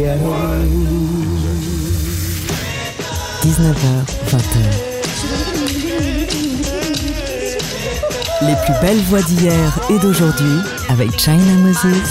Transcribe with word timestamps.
ghetto. 0.00 0.34
19h, 3.42 3.86
20h. 4.28 4.58
Les 8.42 8.56
plus 8.64 8.74
belles 8.80 9.02
voix 9.08 9.22
d'hier 9.22 9.78
et 9.90 9.98
d'aujourd'hui 9.98 10.60
avec 10.88 11.18
China 11.18 11.52
Moses. 11.62 12.10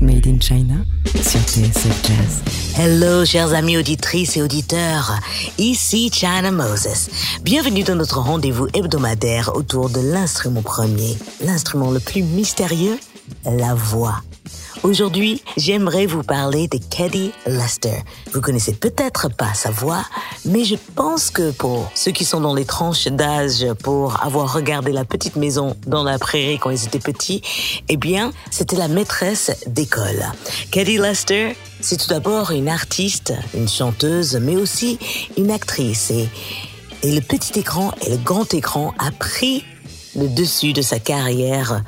Made 0.00 0.26
in 0.26 0.38
China 0.40 0.74
Hello, 2.78 3.24
chers 3.24 3.54
amis 3.54 3.78
auditrices 3.78 4.36
et 4.36 4.42
auditeurs. 4.42 5.18
Ici 5.56 6.10
China 6.12 6.50
Moses. 6.50 7.08
Bienvenue 7.42 7.84
dans 7.84 7.94
notre 7.94 8.18
rendez-vous 8.18 8.68
hebdomadaire 8.74 9.56
autour 9.56 9.88
de 9.88 10.00
l'instrument 10.00 10.60
premier, 10.60 11.16
l'instrument 11.42 11.90
le 11.90 12.00
plus 12.00 12.22
mystérieux, 12.22 12.98
la 13.46 13.74
voix. 13.74 14.20
Aujourd'hui, 14.82 15.42
j'aimerais 15.56 16.06
vous 16.06 16.22
parler 16.22 16.68
de 16.68 16.78
Keddy 16.78 17.32
Lester. 17.46 18.02
Vous 18.32 18.40
connaissez 18.40 18.72
peut-être 18.72 19.28
pas 19.28 19.52
sa 19.54 19.70
voix, 19.70 20.04
mais 20.44 20.64
je 20.64 20.76
pense 20.94 21.30
que 21.30 21.50
pour 21.50 21.90
ceux 21.94 22.12
qui 22.12 22.24
sont 22.24 22.40
dans 22.40 22.54
les 22.54 22.64
tranches 22.64 23.08
d'âge 23.08 23.66
pour 23.82 24.22
avoir 24.22 24.52
regardé 24.52 24.92
la 24.92 25.04
petite 25.04 25.36
maison 25.36 25.76
dans 25.86 26.04
la 26.04 26.18
prairie 26.18 26.58
quand 26.58 26.70
ils 26.70 26.84
étaient 26.84 26.98
petits, 26.98 27.42
eh 27.88 27.96
bien, 27.96 28.32
c'était 28.50 28.76
la 28.76 28.88
maîtresse 28.88 29.50
d'école. 29.66 30.24
Keddy 30.70 30.98
Lester, 30.98 31.56
c'est 31.80 31.96
tout 31.96 32.08
d'abord 32.08 32.50
une 32.50 32.68
artiste, 32.68 33.32
une 33.54 33.68
chanteuse, 33.68 34.38
mais 34.40 34.56
aussi 34.56 34.98
une 35.36 35.50
actrice. 35.50 36.12
Et 37.02 37.14
le 37.14 37.20
petit 37.20 37.58
écran 37.58 37.92
et 38.06 38.10
le 38.10 38.18
grand 38.18 38.52
écran 38.54 38.94
a 38.98 39.10
pris 39.10 39.64
le 40.14 40.28
dessus 40.28 40.72
de 40.72 40.82
sa 40.82 40.98
carrière 40.98 41.82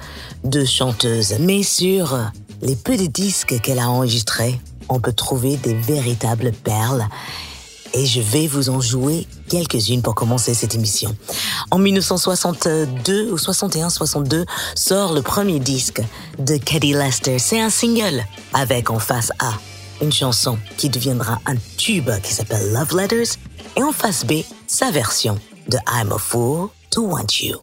de 0.45 0.64
chanteuse. 0.64 1.36
Mais 1.41 1.62
sur 1.62 2.19
les 2.62 2.77
peu 2.77 2.97
de 2.97 3.06
disques 3.06 3.61
qu'elle 3.61 3.78
a 3.78 3.89
enregistrés, 3.89 4.61
on 4.89 5.01
peut 5.01 5.12
trouver 5.12 5.56
des 5.56 5.75
véritables 5.75 6.53
perles. 6.53 7.06
Et 7.95 8.05
je 8.05 8.20
vais 8.20 8.47
vous 8.47 8.69
en 8.69 8.81
jouer 8.81 9.27
quelques-unes 9.48 10.03
pour 10.03 10.14
commencer 10.14 10.53
cette 10.53 10.75
émission. 10.75 11.17
En 11.70 11.79
1962 11.79 13.31
ou 13.33 13.36
61-62 13.36 14.45
sort 14.75 15.14
le 15.14 15.23
premier 15.23 15.59
disque 15.59 16.03
de 16.39 16.56
Caddy 16.59 16.92
Lester. 16.92 17.39
C'est 17.39 17.61
un 17.61 17.70
single 17.70 18.25
avec 18.53 18.91
en 18.91 18.98
face 18.98 19.33
A 19.39 19.55
une 20.01 20.12
chanson 20.12 20.59
qui 20.77 20.89
deviendra 20.89 21.41
un 21.47 21.56
tube 21.77 22.11
qui 22.23 22.33
s'appelle 22.33 22.73
Love 22.73 22.97
Letters 22.97 23.36
et 23.77 23.83
en 23.83 23.92
face 23.92 24.25
B 24.25 24.42
sa 24.67 24.91
version 24.91 25.39
de 25.69 25.79
I'm 25.89 26.12
a 26.12 26.19
Fool 26.19 26.69
to 26.91 27.03
Want 27.03 27.41
You. 27.41 27.61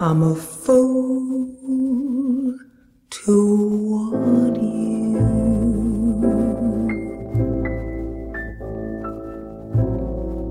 I'm 0.00 0.22
a 0.22 0.34
fool 0.34 1.43
to 3.24 3.36
want 3.90 4.56
you. 4.60 5.16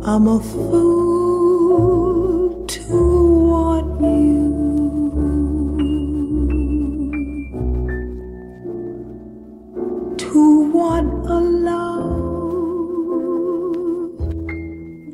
I'm 0.04 0.28
a 0.28 0.40
fool 0.40 1.70
to 2.66 2.98
want 3.52 4.02
you. 4.02 4.50
To 10.18 10.72
want 10.72 11.14
a 11.28 11.40
love 11.70 11.94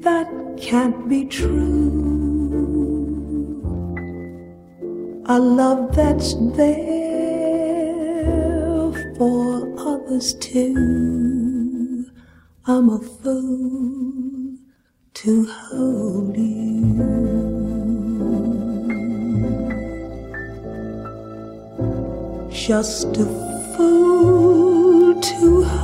that 0.03 0.29
can't 0.57 1.09
be 1.09 1.25
true 1.25 2.09
a 5.25 5.37
love 5.37 5.93
that's 5.95 6.33
there 6.57 7.08
others 10.09 10.33
too. 10.33 12.05
I'm 12.65 12.89
a 12.89 12.99
fool 12.99 14.57
to 15.13 15.45
hold 15.45 16.35
you. 16.35 16.95
Just 22.51 23.17
a 23.17 23.25
fool 23.75 25.21
to 25.21 25.63
hold 25.63 25.78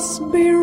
must 0.00 0.32
be 0.32 0.59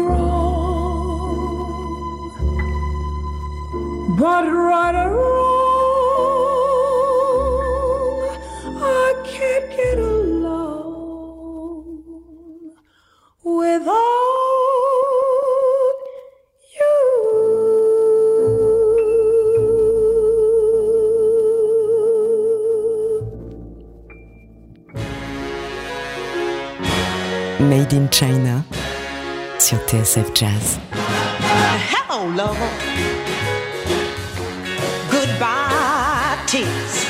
Goodbye, 35.12 36.38
tears. 36.48 37.06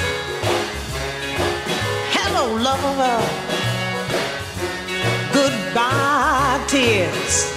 Hello, 2.12 2.56
lover. 2.58 3.20
Goodbye, 5.32 6.62
tears. 6.68 7.48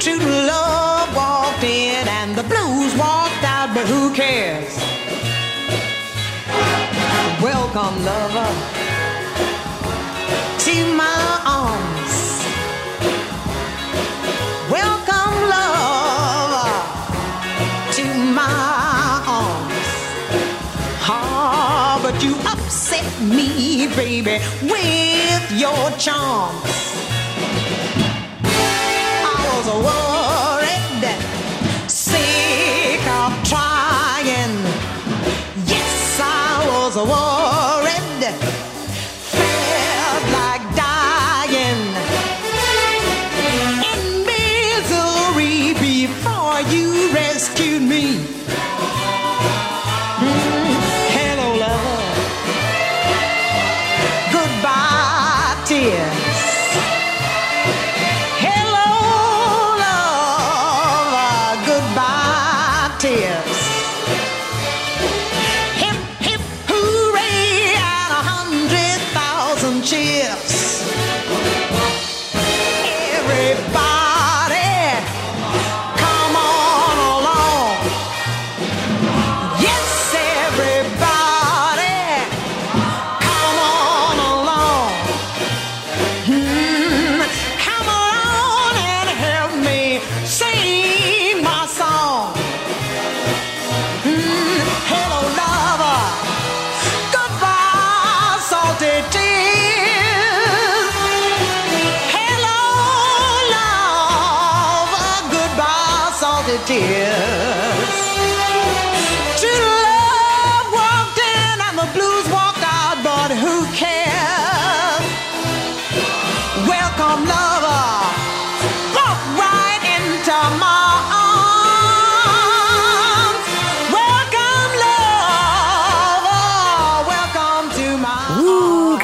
True 0.00 0.18
love 0.18 1.14
walked 1.14 1.62
in 1.62 2.08
and 2.08 2.34
the 2.34 2.42
blues 2.42 2.92
walked 2.96 3.44
out, 3.44 3.70
but 3.72 3.86
who 3.86 4.12
cares? 4.12 4.76
Welcome, 7.40 8.04
lover, 8.04 8.50
upset 22.70 23.20
me, 23.20 23.88
baby, 23.96 24.38
with 24.62 25.50
your 25.58 25.90
charms. 25.98 26.54
I 28.44 29.42
was 29.56 29.66
worried, 29.84 30.09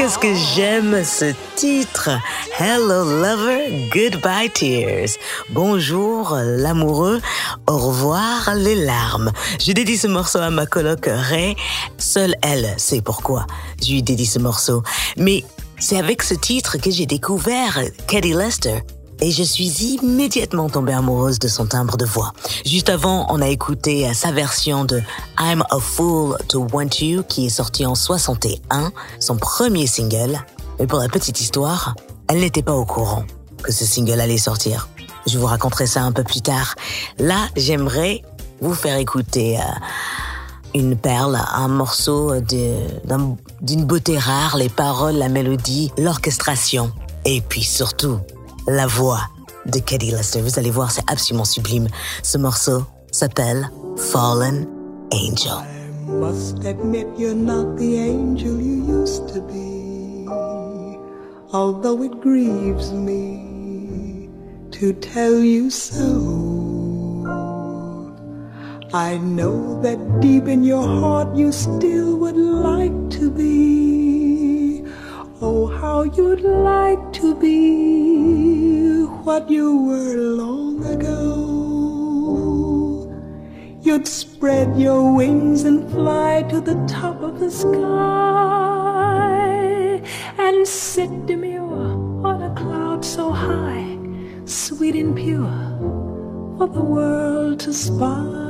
qu'est-ce 0.07 0.19
que 0.21 0.35
j'aime 0.35 1.03
ce 1.03 1.35
titre. 1.57 2.11
Hello 2.61 3.05
lover, 3.05 3.89
goodbye 3.91 4.49
tears. 4.51 5.19
Bonjour 5.51 6.37
l'amoureux, 6.41 7.21
au 7.67 7.77
revoir 7.77 8.55
les 8.55 8.77
larmes. 8.77 9.33
Je 9.59 9.73
dédie 9.73 9.97
ce 9.97 10.07
morceau 10.07 10.39
à 10.39 10.51
ma 10.51 10.65
coloc 10.65 11.07
Ray. 11.07 11.57
Seule 11.99 12.37
elle 12.43 12.73
sait 12.77 13.01
pourquoi. 13.01 13.47
Je 13.83 13.95
lui 13.95 14.03
dédie 14.05 14.27
ce 14.27 14.39
morceau. 14.39 14.85
Mais 15.17 15.43
c'est 15.81 15.99
avec 15.99 16.23
ce 16.23 16.35
titre 16.35 16.79
que 16.79 16.91
j'ai 16.93 17.07
découvert 17.07 17.81
Katie 18.07 18.33
Lester. 18.33 18.83
Et 19.21 19.31
je 19.31 19.43
suis 19.43 19.95
immédiatement 19.95 20.69
tombée 20.69 20.93
amoureuse 20.93 21.39
de 21.39 21.49
son 21.49 21.67
timbre 21.67 21.97
de 21.97 22.05
voix. 22.05 22.33
Juste 22.65 22.91
avant, 22.91 23.27
on 23.31 23.41
a 23.41 23.49
écouté 23.49 24.13
sa 24.13 24.31
version 24.31 24.85
de 24.85 25.01
I'm 25.39 25.65
a 25.71 25.79
Fool 25.79 26.37
to 26.49 26.67
Want 26.73 27.01
You 27.01 27.23
qui 27.23 27.47
est 27.47 27.51
sorti 27.51 27.87
en 27.87 27.95
61, 27.95 28.93
son 29.19 29.37
premier 29.37 29.87
single. 29.87 30.39
Mais 30.79 30.87
pour 30.87 30.99
la 30.99 31.09
petite 31.09 31.41
histoire, 31.41 31.95
elle 32.29 32.41
n'était 32.41 32.63
pas 32.63 32.75
au 32.75 32.85
courant 32.85 33.25
que 33.63 33.73
ce 33.73 33.85
single 33.85 34.21
allait 34.21 34.39
sortir. 34.39 34.89
Je 35.27 35.39
vous 35.39 35.47
raconterai 35.47 35.87
ça 35.87 36.03
un 36.03 36.13
peu 36.13 36.23
plus 36.23 36.43
tard. 36.43 36.75
Là, 37.19 37.49
j'aimerais 37.57 38.23
vous 38.61 38.75
faire 38.75 38.97
écouter 38.97 39.59
euh, 39.59 39.63
une 40.75 40.97
perle, 40.97 41.39
un 41.53 41.69
morceau 41.69 42.35
d'une 42.41 43.85
beauté 43.85 44.19
rare, 44.19 44.57
les 44.57 44.69
paroles, 44.69 45.17
la 45.17 45.29
mélodie, 45.29 45.91
l'orchestration. 45.99 46.93
Et 47.25 47.41
puis 47.41 47.65
surtout, 47.65 48.21
la 48.67 48.87
voix 48.87 49.21
de 49.67 49.79
Katie 49.79 50.11
Lester. 50.11 50.41
Vous 50.41 50.59
allez 50.59 50.71
voir, 50.71 50.91
c'est 50.91 51.09
absolument 51.11 51.45
sublime. 51.45 51.89
Ce 52.23 52.39
morceau 52.39 52.83
s'appelle 53.11 53.71
Fallen 53.97 54.67
Angel. 55.13 55.59
Must 56.07 56.65
admit 56.65 57.07
you're 57.19 57.35
not 57.35 57.77
the 57.77 57.99
angel 57.99 58.61
you 58.61 59.03
used 59.03 59.27
to 59.35 59.41
be. 59.41 60.29
Although 61.53 62.03
it 62.03 62.21
grieves 62.21 62.93
me 62.93 64.29
to 64.73 64.93
tell 64.93 65.41
you 65.41 65.71
so. 65.71 66.57
I 68.95 69.19
know 69.19 69.81
that 69.83 69.99
deep 70.21 70.47
in 70.47 70.63
your 70.63 70.87
heart 70.87 71.37
you 71.37 71.51
still 71.51 72.17
would 72.19 72.37
like 72.37 73.11
to 73.19 73.31
be. 73.31 74.85
Oh, 75.41 75.67
how 75.67 76.05
you'd 76.05 76.43
like 76.43 77.13
to 77.15 77.35
be 77.35 78.16
what 79.07 79.51
you 79.51 79.77
were 79.87 80.15
long 80.15 80.85
ago. 80.85 81.57
You'd 83.83 84.07
spread 84.07 84.77
your 84.79 85.15
wings 85.15 85.65
and 85.65 85.91
fly 85.91 86.43
to 86.51 86.61
the 86.61 86.75
top 86.87 87.23
of 87.23 87.39
the 87.39 87.51
sky 87.51 87.77
and 90.39 90.67
sit 90.67 91.27
demure 91.27 92.27
on 92.27 92.43
a 92.43 92.55
cloud 92.55 93.05
so 93.05 93.31
high, 93.31 93.99
sweet 94.45 94.97
and 94.97 95.15
pure 95.17 95.47
for 96.59 96.67
the 96.67 96.83
world 96.83 97.61
to 97.61 97.73
spy. 97.73 98.47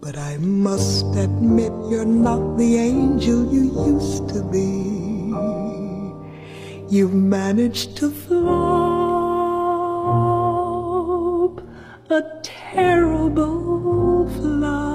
But 0.00 0.16
I 0.16 0.36
must 0.38 1.06
admit 1.16 1.72
you're 1.90 2.04
not 2.04 2.56
the 2.56 2.76
angel 2.76 3.52
you 3.52 3.64
used 3.94 4.28
to 4.30 4.42
be. 4.42 4.91
You've 6.92 7.14
managed 7.14 7.96
to 7.96 8.10
flop 8.10 8.42
a 12.10 12.22
terrible 12.42 14.28
flop. 14.28 14.91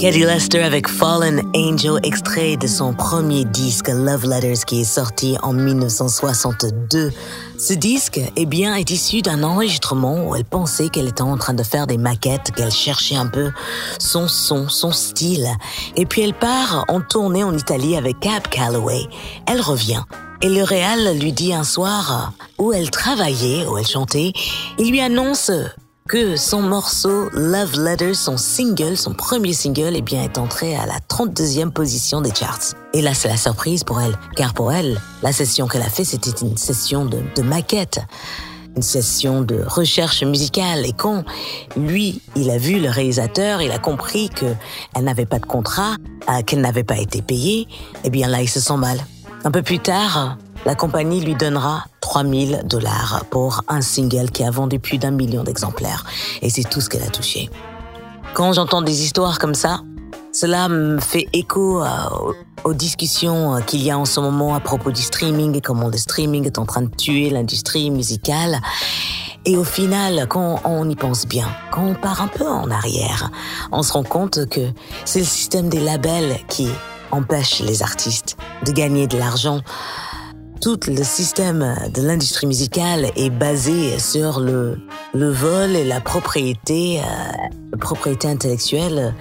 Caddy 0.00 0.20
Lester 0.20 0.62
avec 0.62 0.88
Fallen 0.88 1.42
Angel, 1.54 2.00
extrait 2.04 2.56
de 2.56 2.66
son 2.66 2.94
premier 2.94 3.44
disque 3.44 3.88
Love 3.88 4.26
Letters 4.26 4.64
qui 4.66 4.80
est 4.80 4.84
sorti 4.84 5.36
en 5.42 5.52
1962. 5.52 7.12
Ce 7.58 7.74
disque, 7.74 8.18
eh 8.34 8.46
bien, 8.46 8.76
est 8.76 8.90
issu 8.90 9.20
d'un 9.20 9.42
enregistrement 9.42 10.26
où 10.26 10.34
elle 10.34 10.46
pensait 10.46 10.88
qu'elle 10.88 11.08
était 11.08 11.20
en 11.20 11.36
train 11.36 11.52
de 11.52 11.62
faire 11.62 11.86
des 11.86 11.98
maquettes, 11.98 12.50
qu'elle 12.56 12.72
cherchait 12.72 13.16
un 13.16 13.26
peu 13.26 13.50
son 13.98 14.26
son, 14.26 14.70
son 14.70 14.90
style. 14.90 15.48
Et 15.96 16.06
puis 16.06 16.22
elle 16.22 16.32
part 16.32 16.86
en 16.88 17.02
tournée 17.02 17.44
en 17.44 17.54
Italie 17.54 17.94
avec 17.94 18.20
Cab 18.20 18.44
Calloway. 18.48 19.02
Elle 19.46 19.60
revient. 19.60 20.04
Et 20.40 20.48
le 20.48 20.62
réal 20.62 21.18
lui 21.18 21.32
dit 21.32 21.52
un 21.52 21.64
soir 21.64 22.32
où 22.56 22.72
elle 22.72 22.90
travaillait, 22.90 23.66
où 23.66 23.76
elle 23.76 23.86
chantait, 23.86 24.32
il 24.78 24.92
lui 24.92 25.00
annonce 25.02 25.50
que 26.10 26.34
son 26.34 26.60
morceau 26.60 27.30
Love 27.34 27.78
Letters, 27.78 28.16
son 28.16 28.36
single, 28.36 28.96
son 28.96 29.14
premier 29.14 29.52
single, 29.52 29.92
eh 29.94 30.02
bien, 30.02 30.24
est 30.24 30.38
entré 30.38 30.74
à 30.74 30.84
la 30.84 30.98
32e 31.08 31.70
position 31.70 32.20
des 32.20 32.34
charts. 32.34 32.74
Et 32.92 33.00
là, 33.00 33.14
c'est 33.14 33.28
la 33.28 33.36
surprise 33.36 33.84
pour 33.84 34.00
elle, 34.00 34.18
car 34.34 34.52
pour 34.52 34.72
elle, 34.72 35.00
la 35.22 35.30
session 35.32 35.68
qu'elle 35.68 35.82
a 35.82 35.88
fait, 35.88 36.02
c'était 36.02 36.44
une 36.44 36.56
session 36.56 37.04
de, 37.04 37.20
de 37.36 37.42
maquette, 37.42 38.00
une 38.74 38.82
session 38.82 39.42
de 39.42 39.62
recherche 39.64 40.24
musicale. 40.24 40.84
Et 40.84 40.92
quand 40.92 41.22
lui, 41.76 42.20
il 42.34 42.50
a 42.50 42.58
vu 42.58 42.80
le 42.80 42.90
réalisateur, 42.90 43.62
il 43.62 43.70
a 43.70 43.78
compris 43.78 44.30
que 44.30 44.46
elle 44.96 45.04
n'avait 45.04 45.26
pas 45.26 45.38
de 45.38 45.46
contrat, 45.46 45.94
euh, 46.28 46.42
qu'elle 46.42 46.60
n'avait 46.60 46.82
pas 46.82 46.98
été 46.98 47.22
payée, 47.22 47.68
eh 48.02 48.10
bien 48.10 48.26
là, 48.26 48.42
il 48.42 48.48
se 48.48 48.58
sent 48.58 48.76
mal. 48.76 48.98
Un 49.44 49.52
peu 49.52 49.62
plus 49.62 49.78
tard, 49.78 50.38
la 50.66 50.74
compagnie 50.74 51.20
lui 51.20 51.34
donnera 51.34 51.84
3000 52.00 52.62
dollars 52.64 53.24
pour 53.30 53.62
un 53.68 53.80
single 53.80 54.30
qui 54.30 54.44
a 54.44 54.50
vendu 54.50 54.78
plus 54.78 54.98
d'un 54.98 55.10
million 55.10 55.44
d'exemplaires. 55.44 56.04
Et 56.42 56.50
c'est 56.50 56.68
tout 56.68 56.80
ce 56.80 56.88
qu'elle 56.88 57.02
a 57.02 57.10
touché. 57.10 57.50
Quand 58.34 58.52
j'entends 58.52 58.82
des 58.82 59.02
histoires 59.02 59.38
comme 59.38 59.54
ça, 59.54 59.80
cela 60.32 60.68
me 60.68 61.00
fait 61.00 61.26
écho 61.32 61.82
aux, 61.82 62.34
aux 62.64 62.74
discussions 62.74 63.56
euh, 63.56 63.60
qu'il 63.60 63.82
y 63.82 63.90
a 63.90 63.98
en 63.98 64.04
ce 64.04 64.20
moment 64.20 64.54
à 64.54 64.60
propos 64.60 64.90
du 64.90 65.02
streaming 65.02 65.56
et 65.56 65.60
comment 65.60 65.88
le 65.88 65.96
streaming 65.96 66.46
est 66.46 66.58
en 66.58 66.66
train 66.66 66.82
de 66.82 66.94
tuer 66.94 67.30
l'industrie 67.30 67.90
musicale. 67.90 68.60
Et 69.46 69.56
au 69.56 69.64
final, 69.64 70.26
quand 70.28 70.60
on 70.64 70.88
y 70.88 70.96
pense 70.96 71.26
bien, 71.26 71.48
quand 71.72 71.82
on 71.82 71.94
part 71.94 72.20
un 72.20 72.28
peu 72.28 72.46
en 72.46 72.70
arrière, 72.70 73.30
on 73.72 73.82
se 73.82 73.92
rend 73.92 74.02
compte 74.02 74.46
que 74.48 74.60
c'est 75.04 75.20
le 75.20 75.24
système 75.24 75.68
des 75.68 75.80
labels 75.80 76.36
qui 76.48 76.68
empêche 77.10 77.60
les 77.60 77.82
artistes 77.82 78.36
de 78.66 78.72
gagner 78.72 79.06
de 79.06 79.16
l'argent. 79.16 79.60
Tout 80.60 80.78
le 80.88 81.02
système 81.04 81.74
de 81.94 82.02
l'industrie 82.02 82.46
musicale 82.46 83.10
est 83.16 83.30
basé 83.30 83.98
sur 83.98 84.40
le, 84.40 84.78
le 85.14 85.30
vol 85.30 85.74
et 85.74 85.84
la 85.84 86.02
propriété, 86.02 87.00
euh, 87.00 87.76
propriété 87.78 88.28
intellectuelle 88.28 89.14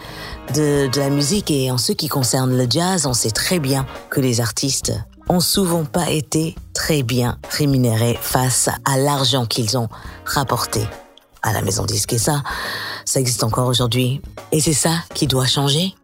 de, 0.53 0.87
de 0.87 0.99
la 0.99 1.09
musique. 1.09 1.49
Et 1.49 1.71
en 1.71 1.77
ce 1.77 1.93
qui 1.93 2.09
concerne 2.09 2.57
le 2.57 2.67
jazz, 2.69 3.05
on 3.05 3.13
sait 3.13 3.31
très 3.31 3.59
bien 3.59 3.85
que 4.09 4.19
les 4.19 4.41
artistes 4.41 4.91
ont 5.29 5.39
souvent 5.39 5.85
pas 5.85 6.09
été 6.09 6.55
très 6.73 7.03
bien 7.03 7.37
rémunérés 7.51 8.19
face 8.19 8.69
à 8.83 8.97
l'argent 8.97 9.45
qu'ils 9.45 9.77
ont 9.77 9.87
rapporté 10.25 10.81
à 11.41 11.53
la 11.53 11.61
maison 11.61 11.85
disque. 11.85 12.11
Et 12.11 12.17
ça, 12.17 12.43
ça 13.05 13.21
existe 13.21 13.45
encore 13.45 13.67
aujourd'hui. 13.67 14.21
Et 14.51 14.59
c'est 14.59 14.73
ça 14.73 14.91
qui 15.13 15.25
doit 15.25 15.47
changer. 15.47 15.95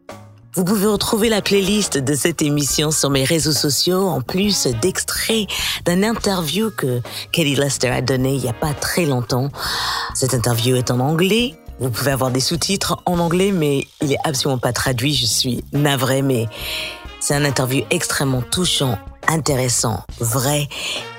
Vous 0.55 0.63
pouvez 0.63 0.87
retrouver 0.87 1.27
la 1.27 1.41
playlist 1.41 1.97
de 1.97 2.15
cette 2.15 2.41
émission 2.41 2.89
sur 2.89 3.09
mes 3.09 3.25
réseaux 3.25 3.51
sociaux, 3.51 4.07
en 4.07 4.21
plus 4.21 4.67
d'extraits 4.81 5.49
d'un 5.83 6.01
interview 6.01 6.71
que 6.71 7.01
Kelly 7.33 7.55
Lester 7.55 7.89
a 7.89 8.01
donné 8.01 8.35
il 8.35 8.41
n'y 8.41 8.47
a 8.47 8.53
pas 8.53 8.73
très 8.73 9.05
longtemps. 9.05 9.49
Cette 10.13 10.33
interview 10.33 10.77
est 10.77 10.91
en 10.91 11.01
anglais. 11.01 11.55
Vous 11.81 11.89
pouvez 11.89 12.11
avoir 12.11 12.31
des 12.31 12.39
sous-titres 12.39 13.01
en 13.05 13.19
anglais, 13.19 13.51
mais 13.51 13.85
il 14.01 14.13
est 14.13 14.17
absolument 14.23 14.57
pas 14.57 14.71
traduit. 14.71 15.13
Je 15.13 15.25
suis 15.25 15.61
navrée, 15.73 16.21
mais 16.21 16.47
c'est 17.19 17.35
un 17.35 17.43
interview 17.43 17.83
extrêmement 17.89 18.41
touchant, 18.41 18.97
intéressant, 19.27 20.05
vrai, 20.21 20.69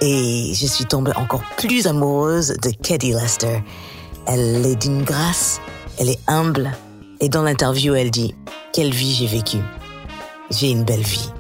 et 0.00 0.52
je 0.54 0.66
suis 0.66 0.86
tombée 0.86 1.12
encore 1.14 1.42
plus 1.58 1.86
amoureuse 1.86 2.56
de 2.62 2.70
Kelly 2.70 3.12
Lester. 3.12 3.62
Elle 4.26 4.64
est 4.64 4.76
d'une 4.76 5.02
grâce, 5.02 5.60
elle 5.98 6.08
est 6.08 6.20
humble, 6.26 6.72
et 7.20 7.28
dans 7.28 7.42
l'interview, 7.42 7.94
elle 7.94 8.10
dit 8.10 8.34
Quelle 8.72 8.92
vie 8.92 9.14
j'ai 9.14 9.26
vécue 9.26 9.62
J'ai 10.50 10.70
une 10.70 10.84
belle 10.84 11.02
vie. 11.02 11.30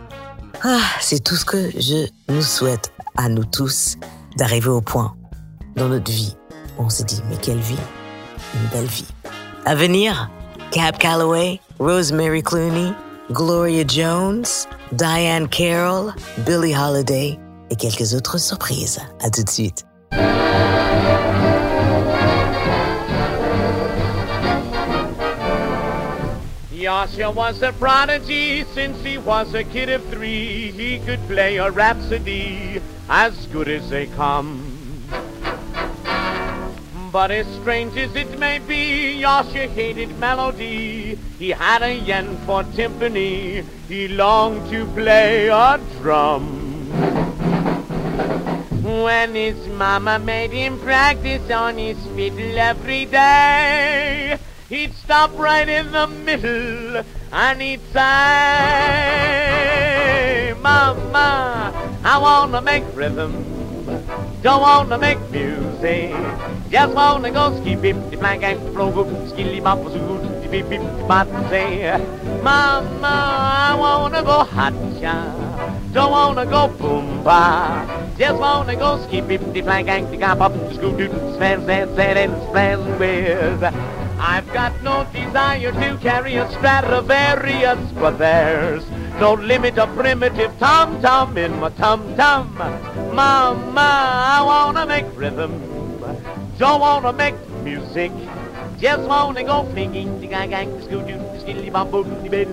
Ah, 0.62 0.80
c'est 1.00 1.22
tout 1.22 1.36
ce 1.36 1.44
que 1.44 1.70
je 1.78 2.06
nous 2.32 2.42
souhaite 2.42 2.92
à 3.16 3.28
nous 3.28 3.44
tous 3.44 3.96
d'arriver 4.36 4.68
au 4.68 4.80
point 4.80 5.14
dans 5.76 5.88
notre 5.88 6.10
vie 6.10 6.36
on 6.78 6.88
s'est 6.88 7.04
dit 7.04 7.22
Mais 7.28 7.36
quelle 7.36 7.58
vie 7.58 7.78
Une 8.54 8.68
belle 8.70 8.86
vie. 8.86 9.06
À 9.64 9.74
venir, 9.74 10.30
Cab 10.70 10.96
Calloway, 10.98 11.60
Rosemary 11.78 12.42
Clooney, 12.42 12.92
Gloria 13.30 13.84
Jones, 13.86 14.44
Diane 14.92 15.48
Carroll, 15.48 16.12
Billie 16.38 16.76
Holiday 16.76 17.38
et 17.70 17.76
quelques 17.76 18.14
autres 18.14 18.38
surprises. 18.38 19.00
À 19.20 19.30
tout 19.30 19.42
de 19.42 19.50
suite. 19.50 19.84
Yasha 26.96 27.30
was 27.30 27.60
a 27.60 27.74
prodigy 27.74 28.64
since 28.72 28.98
he 29.02 29.18
was 29.18 29.52
a 29.52 29.62
kid 29.62 29.90
of 29.90 30.02
three. 30.06 30.70
He 30.70 30.98
could 31.00 31.20
play 31.28 31.58
a 31.58 31.70
rhapsody 31.70 32.80
as 33.10 33.46
good 33.48 33.68
as 33.68 33.90
they 33.90 34.06
come. 34.06 34.48
But 37.12 37.30
as 37.30 37.46
strange 37.60 37.98
as 37.98 38.16
it 38.16 38.38
may 38.38 38.60
be, 38.60 39.12
Yasha 39.20 39.68
hated 39.68 40.18
melody. 40.18 41.18
He 41.38 41.50
had 41.50 41.82
a 41.82 41.92
yen 41.92 42.34
for 42.46 42.62
timpani. 42.64 43.62
He 43.88 44.08
longed 44.08 44.70
to 44.70 44.86
play 44.86 45.48
a 45.48 45.78
drum. 46.00 46.46
When 49.02 49.34
his 49.34 49.68
mama 49.68 50.18
made 50.18 50.50
him 50.50 50.78
practice 50.80 51.50
on 51.50 51.76
his 51.76 51.98
fiddle 52.16 52.58
every 52.58 53.04
day, 53.04 54.38
he'd 54.68 54.92
stop 54.94 55.30
right 55.38 55.68
in 55.68 55.92
the 55.92 56.08
middle 56.08 57.04
and 57.32 57.60
he'd 57.62 57.80
say, 57.92 58.02
Mama, 60.60 61.72
I 62.04 62.18
wanna 62.18 62.60
make 62.60 62.82
rhythm, 62.94 63.32
don't 64.42 64.60
wanna 64.60 64.98
make 64.98 65.20
music, 65.30 66.12
just 66.68 66.94
wanna 66.94 67.30
go 67.30 67.56
ski 67.60 67.76
bip, 67.76 67.96
the 68.10 68.16
flank 68.16 68.42
and 68.42 68.58
flow, 68.74 68.90
go 68.90 69.04
skilly 69.28 69.60
bop, 69.60 69.78
zoot, 69.78 70.50
bip 70.50 70.68
bip, 70.68 70.82
bop, 71.06 71.28
say, 71.48 71.96
Mama, 72.42 73.70
I 73.70 73.76
wanna 73.78 74.22
go 74.22 74.42
hot 74.42 74.74
cha, 75.00 75.32
Don't 75.92 76.10
wanna 76.10 76.44
go 76.44 76.66
boom 76.68 77.22
ba, 77.22 77.86
just 78.18 78.40
wanna 78.40 78.74
go 78.74 78.98
skip 79.06 79.28
bip 79.28 79.42
the 79.52 79.62
flank 79.62 79.88
and 79.88 80.08
the 80.12 80.16
gap 80.16 80.40
up 80.40 80.52
scoot 80.74 80.96
doot 80.98 81.12
span 81.34 81.62
span 81.62 81.88
span 81.94 82.16
and 82.16 82.42
span 82.48 82.98
with. 82.98 84.05
I've 84.18 84.50
got 84.52 84.82
no 84.82 85.06
desire 85.12 85.72
to 85.72 85.98
carry 85.98 86.36
a 86.36 86.50
Stradivarius, 86.50 87.92
but 87.92 88.18
there's 88.18 88.88
no 89.20 89.34
limit 89.34 89.78
of 89.78 89.94
primitive 89.94 90.58
tom 90.58 91.00
tom 91.02 91.36
in 91.36 91.60
my 91.60 91.68
tum 91.70 92.16
tum. 92.16 92.54
Mama, 93.14 93.80
I 93.80 94.42
wanna 94.44 94.86
make 94.86 95.06
rhythm, 95.14 95.60
don't 96.58 96.80
wanna 96.80 97.12
make 97.12 97.34
music. 97.62 98.12
Just 98.78 99.02
wanna 99.08 99.44
go 99.44 99.64
flinging 99.72 100.20
the 100.20 100.26
gang 100.26 100.50
gang, 100.50 100.76
the 100.76 100.82
scoot 100.82 101.06
doot, 101.06 101.18
the 101.32 101.40
skilly 101.40 101.70
bop 101.70 101.88
boop, 101.90 102.06
the 102.30 102.46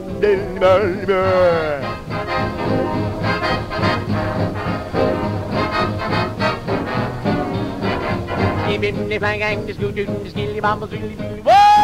vinden 8.84 9.12
i 9.12 9.20
fangang, 9.20 9.68
det 9.68 9.76
skulle 9.76 9.96
dytten, 9.96 10.24
det 10.24 10.32
skille 10.32 10.58
i 10.58 10.62
bambusylle, 10.62 11.16
Whoa! 11.46 11.84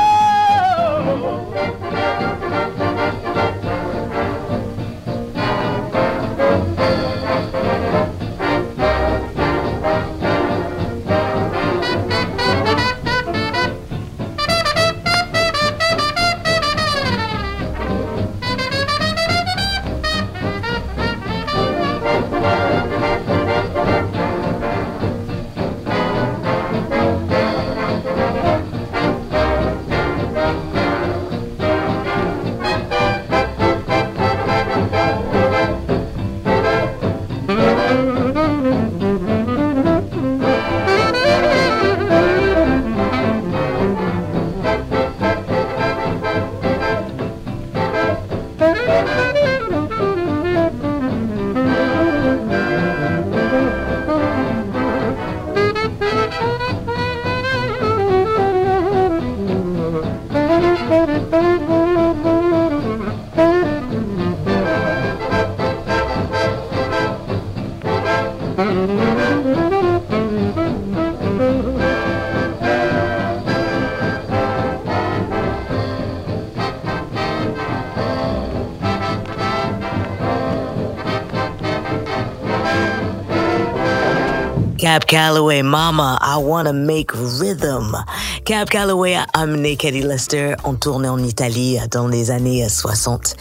Cab 84.90 85.06
Calloway, 85.06 85.62
Mama, 85.62 86.18
I 86.20 86.38
Wanna 86.42 86.74
Make 86.74 87.12
Rhythm. 87.12 87.96
Cab 88.44 88.70
Calloway 88.70 89.14
a 89.14 89.28
amené 89.34 89.78
Kelly 89.78 90.02
Lester 90.02 90.56
en 90.64 90.74
tournée 90.74 91.08
en 91.08 91.20
Italie 91.20 91.78
dans 91.92 92.08
les 92.08 92.32
années 92.32 92.68
60. 92.68 93.36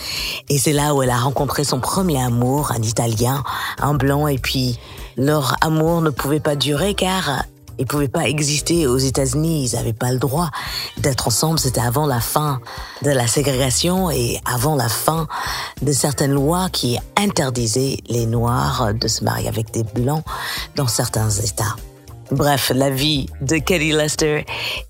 Et 0.51 0.59
c'est 0.59 0.75
là 0.75 0.95
où 0.95 1.03
elle 1.03 1.09
a 1.09 1.17
rencontré 1.17 1.65
son 1.65 1.81
premier 1.81 2.23
amour, 2.23 2.71
un 2.73 2.83
Italien, 2.83 3.45
un 3.79 3.95
blanc, 3.95 4.29
et 4.29 4.37
puis 4.37 4.79
leur 5.17 5.55
amour 5.63 6.03
ne 6.03 6.11
pouvait 6.11 6.39
pas 6.39 6.55
durer 6.55 6.93
car 6.93 7.45
ils 7.79 7.87
pouvaient 7.87 8.09
pas 8.09 8.29
exister 8.29 8.87
aux 8.87 8.99
États-Unis. 8.99 9.69
Ils 9.69 9.77
n'avaient 9.77 9.93
pas 9.93 10.13
le 10.13 10.19
droit 10.19 10.51
d'être 10.99 11.29
ensemble. 11.29 11.59
C'était 11.59 11.81
avant 11.81 12.07
la 12.07 12.21
fin 12.21 12.61
de 13.03 13.11
la 13.11 13.27
ségrégation 13.27 14.11
et 14.11 14.41
avant 14.45 14.75
la 14.75 14.89
fin 14.89 15.29
de 15.83 15.93
certaines 15.93 16.33
lois 16.33 16.69
qui 16.71 16.99
interdisaient 17.17 17.99
les 18.09 18.27
Noirs 18.27 18.93
de 18.95 19.09
se 19.09 19.25
marier 19.25 19.49
avec 19.49 19.73
des 19.73 19.85
Blancs 19.85 20.25
dans 20.77 20.89
certains 20.89 21.31
États. 21.31 21.77
Bref, 22.31 22.73
la 22.75 22.91
vie 22.91 23.27
de 23.41 23.57
Kelly 23.57 23.93
Lester 23.93 24.45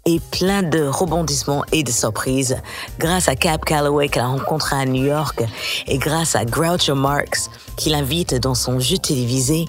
est 0.06 0.20
plein 0.30 0.64
de 0.64 0.82
rebondissements 0.82 1.64
et 1.70 1.84
de 1.84 1.90
surprises. 1.92 2.56
Grâce 2.98 3.28
à 3.28 3.36
Cap 3.36 3.64
Calloway 3.64 4.08
qu'elle 4.08 4.24
a 4.24 4.28
rencontré 4.28 4.74
à 4.74 4.84
New 4.84 5.04
York 5.04 5.44
et 5.86 5.98
grâce 5.98 6.34
à 6.34 6.44
Groucho 6.44 6.96
Marx 6.96 7.48
qui 7.76 7.90
l'invite 7.90 8.34
dans 8.34 8.56
son 8.56 8.80
jeu 8.80 8.98
télévisé, 8.98 9.66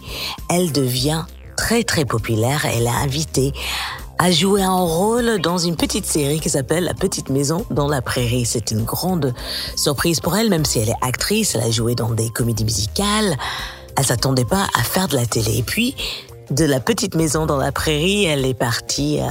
elle 0.50 0.72
devient 0.72 1.26
très 1.60 1.84
très 1.84 2.06
populaire. 2.06 2.66
Elle 2.74 2.88
a 2.88 2.96
invité 3.04 3.52
à 4.18 4.32
jouer 4.32 4.64
un 4.64 4.80
rôle 4.80 5.42
dans 5.42 5.58
une 5.58 5.76
petite 5.76 6.06
série 6.06 6.40
qui 6.40 6.50
s'appelle 6.50 6.86
La 6.86 6.94
Petite 6.94 7.30
Maison 7.30 7.66
dans 7.70 7.90
la 7.90 8.02
Prairie. 8.02 8.46
C'est 8.46 8.72
une 8.72 8.86
grande 8.86 9.34
surprise 9.76 10.22
pour 10.22 10.38
elle, 10.38 10.50
même 10.50 10.64
si 10.64 10.80
elle 10.80 10.88
est 10.88 11.02
actrice, 11.02 11.56
elle 11.56 11.64
a 11.64 11.70
joué 11.70 11.96
dans 11.96 12.12
des 12.12 12.30
comédies 12.30 12.64
musicales. 12.64 13.36
Elle 13.98 14.06
s'attendait 14.06 14.46
pas 14.46 14.68
à 14.74 14.84
faire 14.84 15.10
de 15.10 15.18
la 15.18 15.26
télé. 15.26 15.58
Et 15.58 15.64
puis, 15.64 15.96
de 16.52 16.66
la 16.66 16.80
petite 16.80 17.16
maison 17.16 17.46
dans 17.46 17.58
la 17.58 17.72
prairie, 17.72 18.26
elle 18.26 18.46
est 18.46 18.54
partie 18.54 19.20
euh, 19.20 19.28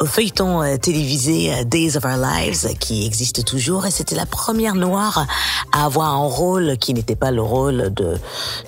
au 0.00 0.06
feuilleton 0.06 0.62
euh, 0.62 0.76
télévisé 0.76 1.52
euh, 1.52 1.64
Days 1.64 1.96
of 1.96 2.04
Our 2.04 2.16
Lives, 2.16 2.76
qui 2.78 3.06
existe 3.06 3.44
toujours, 3.44 3.86
et 3.86 3.90
c'était 3.90 4.16
la 4.16 4.26
première 4.26 4.74
noire 4.74 5.26
à 5.72 5.84
avoir 5.84 6.14
un 6.14 6.26
rôle 6.26 6.76
qui 6.78 6.94
n'était 6.94 7.16
pas 7.16 7.30
le 7.30 7.42
rôle 7.42 7.92
de 7.94 8.18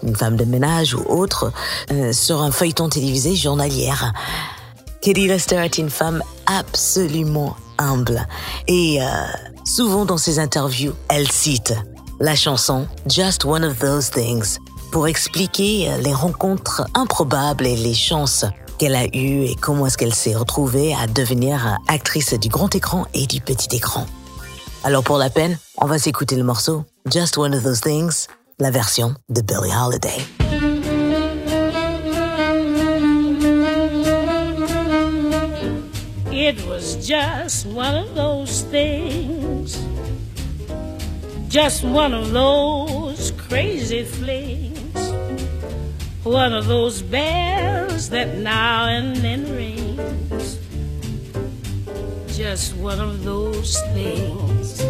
une 0.03 0.15
femme 0.15 0.37
de 0.37 0.45
ménage 0.45 0.95
ou 0.95 1.05
autre 1.09 1.53
sur 2.13 2.43
un 2.43 2.51
feuilleton 2.51 2.89
télévisé 2.89 3.35
journalière. 3.35 4.13
Katie 5.01 5.27
Lester 5.27 5.57
est 5.57 5.79
une 5.79 5.91
femme 5.91 6.23
absolument 6.47 7.57
humble. 7.79 8.27
Et 8.67 8.99
souvent 9.65 10.05
dans 10.05 10.19
ses 10.19 10.39
interviews, 10.39 10.93
elle 11.09 11.31
cite 11.31 11.75
la 12.21 12.35
chanson 12.35 12.87
Just 13.07 13.45
One 13.45 13.65
of 13.65 13.79
Those 13.79 14.11
Things 14.11 14.59
pour 14.91 15.09
expliquer 15.09 15.91
les 16.03 16.13
rencontres 16.13 16.87
improbables 16.95 17.67
et 17.67 17.77
les 17.77 17.95
chances 17.95 18.45
qu'elle 18.79 18.95
a 18.95 19.07
eues 19.07 19.45
et 19.45 19.55
comment 19.61 19.87
est-ce 19.87 19.99
qu'elle 19.99 20.15
s'est 20.15 20.37
retrouvée 20.37 20.95
à 20.95 21.07
devenir 21.07 21.79
actrice 21.89 22.35
du 22.35 22.49
grand 22.49 22.75
écran 22.75 23.07
et 23.13 23.27
du 23.27 23.41
petit 23.41 23.75
écran. 23.77 24.07
Alors 24.85 25.03
pour 25.03 25.19
la 25.19 25.31
peine, 25.31 25.59
on 25.79 25.87
va 25.87 25.99
s'écouter 25.99 26.37
le 26.37 26.45
morceau 26.45 26.85
Just 27.11 27.37
One 27.37 27.55
of 27.55 27.65
Those 27.65 27.81
Things, 27.81 28.29
la 28.61 28.71
version 28.71 29.15
de 29.29 29.43
Billie 29.43 29.73
Holiday. 29.73 30.19
It 36.31 36.65
was 36.69 36.97
just 37.05 37.67
one 37.67 37.97
of 37.97 38.15
those 38.15 38.63
things, 38.71 39.77
just 41.49 41.85
one 41.85 42.15
of 42.15 42.33
those 42.33 43.33
crazy 43.33 44.05
flings. 44.05 44.68
One 46.29 46.53
of 46.53 46.67
those 46.67 47.01
bells 47.01 48.11
that 48.11 48.37
now 48.37 48.87
and 48.87 49.17
then 49.17 49.51
rings. 49.57 50.59
Just 52.37 52.77
one 52.77 53.01
of 53.01 53.25
those 53.25 53.81
things. 53.95 54.81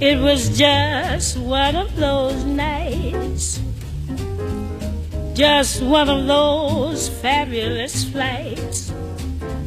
It 0.00 0.18
was 0.18 0.56
just 0.56 1.36
one 1.36 1.76
of 1.76 1.94
those 1.96 2.44
nights. 2.44 3.60
Just 5.34 5.82
one 5.82 6.08
of 6.08 6.26
those 6.26 7.08
fabulous 7.08 8.04
flights. 8.04 8.92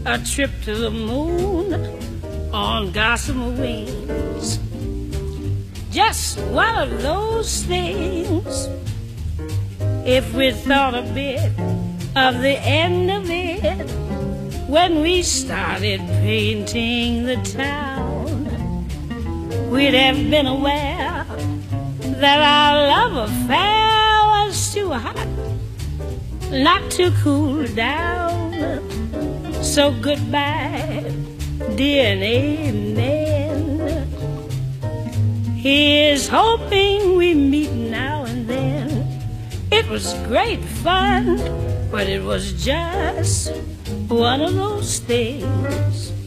A 0.05 0.17
trip 0.17 0.51
to 0.63 0.75
the 0.75 0.89
moon 0.89 1.73
on 2.51 2.91
gossamer 2.91 3.51
wings. 3.51 4.57
Just 5.91 6.39
one 6.47 6.75
of 6.75 7.01
those 7.03 7.63
things 7.63 8.67
if 10.05 10.33
we 10.33 10.51
thought 10.51 10.95
a 10.95 11.01
bit 11.13 11.51
of 12.15 12.41
the 12.41 12.57
end 12.61 13.09
of 13.09 13.29
it 13.29 13.89
when 14.67 15.01
we 15.01 15.23
started 15.23 15.99
painting 16.21 17.25
the 17.25 17.37
town. 17.37 18.45
We'd 19.69 19.93
have 19.93 20.29
been 20.29 20.47
aware 20.47 21.25
that 22.19 22.39
our 22.39 22.87
love 22.87 23.29
affair 23.29 24.47
was 24.47 24.73
too 24.73 24.91
hot 24.91 25.27
not 26.53 26.91
to 26.91 27.11
cool 27.23 27.65
down. 27.67 28.53
So 29.63 29.91
goodbye, 30.01 31.03
dear, 31.75 32.13
and 32.13 32.23
amen. 32.23 34.07
Here's 35.55 36.27
hoping 36.27 37.17
we 37.17 37.33
meet 37.33 37.71
now. 37.71 38.22
It 39.83 39.89
was 39.89 40.13
great 40.27 40.63
fun, 40.63 41.37
but 41.91 42.07
it 42.07 42.23
was 42.23 42.53
just 42.63 43.51
one 44.07 44.41
of 44.41 44.55
those 44.55 44.99
things. 44.99 46.22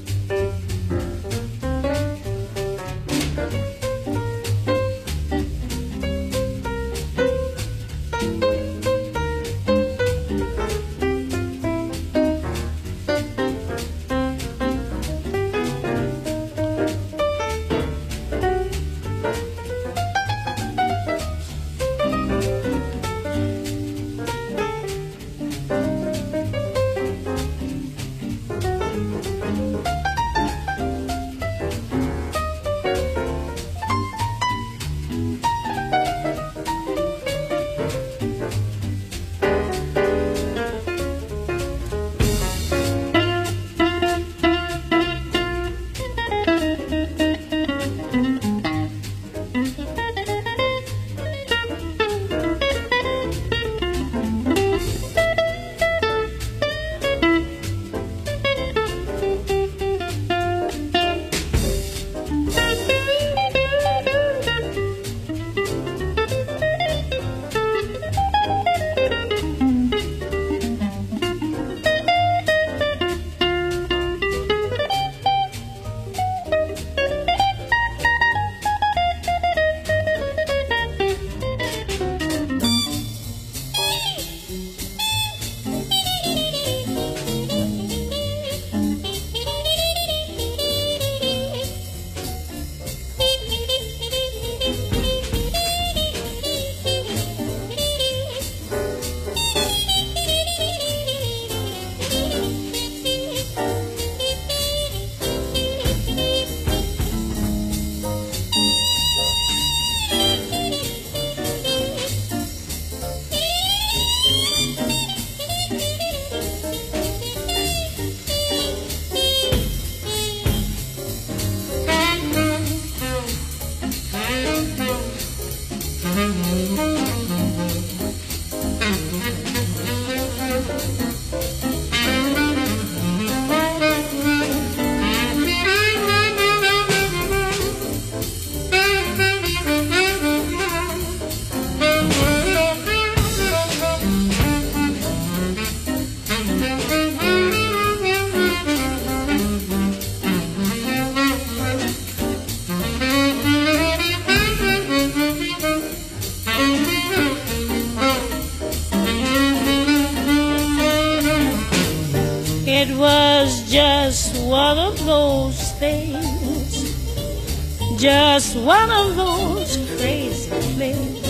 One 168.64 168.90
of 168.90 169.16
those 169.16 169.77
crazy 169.99 170.51
things, 170.79 171.27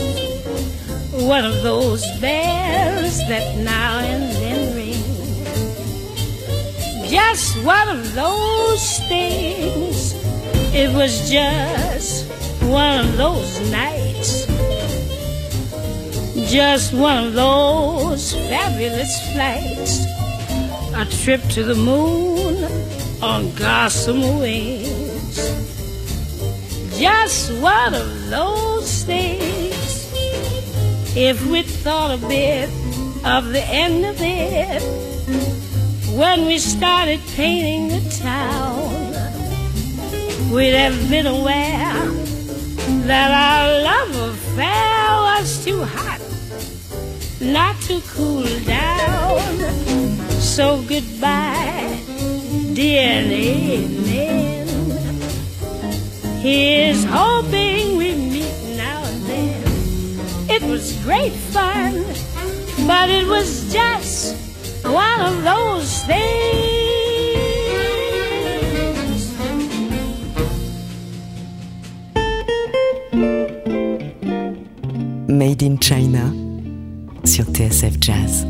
one 1.13 1.45
of 1.45 1.63
those 1.63 2.05
bells 2.21 3.19
that 3.29 3.57
now 3.59 3.99
and 3.99 4.31
then 4.37 4.75
ring. 4.75 5.03
Just 7.11 7.63
one 7.65 7.89
of 7.89 8.15
those 8.15 8.99
things. 9.09 10.15
It 10.75 10.95
was 10.95 11.31
just 11.31 12.27
one 12.63 13.01
of 13.01 13.17
those 13.17 13.71
nights. 13.71 14.47
Just 16.51 16.93
one 16.93 17.27
of 17.27 17.33
those 17.35 18.35
fabulous 18.35 19.33
flights. 19.33 20.05
A 20.95 21.05
trip 21.23 21.43
to 21.51 21.65
the 21.65 21.75
moon 21.75 22.65
on 23.23 23.53
gossamer 23.55 24.39
wings 24.39 25.76
just 26.99 27.53
one 27.61 27.95
of 27.95 28.31
those 28.31 29.05
things. 29.05 30.11
If 31.17 31.47
we 31.47 31.63
thought 31.63 32.19
a 32.19 32.27
bit 32.27 32.69
of 33.25 33.53
the 33.53 33.63
end 33.63 34.05
of 34.05 34.17
it 34.21 34.83
when 36.17 36.47
we 36.47 36.59
started 36.59 37.21
painting 37.35 37.89
the 37.89 38.01
town, 38.19 39.13
we'd 40.53 40.73
have 40.73 41.11
been 41.11 41.27
aware 41.27 41.95
that 43.07 43.31
our 43.31 43.83
love 43.83 44.31
affair 44.31 45.09
was 45.41 45.65
too 45.65 45.83
hot 45.85 46.21
not 47.41 47.77
to 47.83 48.01
cool 48.09 48.47
down. 48.65 49.59
So 50.41 50.83
goodbye, 50.83 52.01
dear 52.75 53.23
amen. 53.23 54.56
Here's 56.47 57.03
hoping 57.03 57.97
we 57.97 58.15
meet 58.15 58.77
now 58.77 59.03
and 59.03 59.23
then. 59.27 59.65
It 60.49 60.63
was 60.63 60.93
great 61.03 61.33
fun, 61.33 62.05
but 62.87 63.11
it 63.11 63.27
was 63.27 63.73
just 63.73 64.37
one 64.85 65.21
of 65.23 65.43
those 65.43 66.05
things. 66.05 66.47
Made 75.27 75.65
in 75.65 75.79
China 75.81 76.33
sur 77.25 77.43
TSF 77.43 77.99
Jazz. 77.99 78.47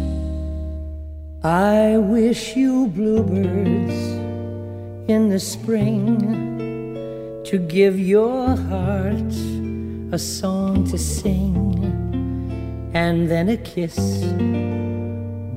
I 1.42 1.96
wish 1.96 2.56
you 2.58 2.88
bluebirds 2.88 3.94
in 5.08 5.30
the 5.30 5.40
spring 5.40 6.45
to 7.46 7.58
give 7.58 7.96
your 7.96 8.56
heart 8.56 9.32
a 10.10 10.18
song 10.18 10.84
to 10.84 10.98
sing 10.98 11.54
and 12.92 13.30
then 13.30 13.48
a 13.48 13.56
kiss 13.56 13.96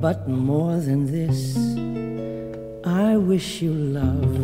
But 0.00 0.28
more 0.28 0.76
than 0.76 1.06
this, 1.10 1.56
I 2.86 3.16
wish 3.16 3.60
you 3.60 3.74
love. 3.74 4.34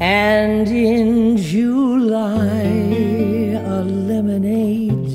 And 0.00 0.66
in 0.68 1.36
July, 1.36 2.64
a 3.76 3.82
lemonade 3.84 5.12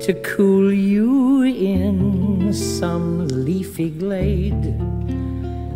to 0.00 0.12
cool 0.24 0.72
you 0.72 1.44
in 1.44 2.52
some 2.52 3.28
leafy 3.28 3.90
glade. 3.90 4.74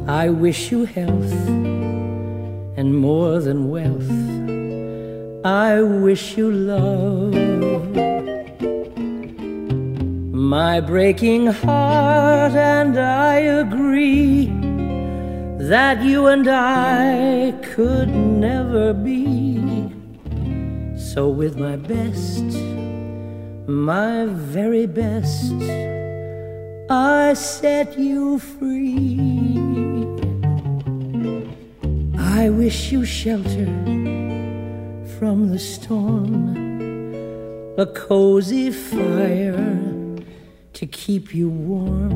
I 0.09 0.29
wish 0.29 0.73
you 0.73 0.85
health 0.85 1.96
and 2.77 2.95
more 2.95 3.41
than 3.41 3.71
wealth. 3.71 4.11
I 5.45 5.81
wish 5.81 6.37
you 6.37 6.51
love. 6.51 7.33
My 10.33 10.81
breaking 10.81 11.47
heart 11.47 12.53
and 12.53 12.99
I 12.99 13.37
agree 13.65 14.47
that 15.59 16.03
you 16.03 16.27
and 16.27 16.47
I 16.49 17.53
could 17.75 18.09
never 18.09 18.93
be. 18.93 19.93
So, 20.97 21.29
with 21.29 21.57
my 21.57 21.77
best, 21.77 22.45
my 23.67 24.27
very 24.27 24.87
best, 24.87 25.53
I 26.91 27.33
set 27.35 27.99
you 27.99 28.39
free. 28.39 29.36
I 32.37 32.51
wish 32.51 32.93
you 32.93 33.03
shelter 33.07 33.65
from 35.19 35.49
the 35.49 35.59
storm, 35.59 36.55
a 37.79 37.87
cozy 37.87 38.71
fire 38.71 39.57
to 40.75 40.87
keep 40.87 41.35
you 41.35 41.49
warm. 41.49 42.11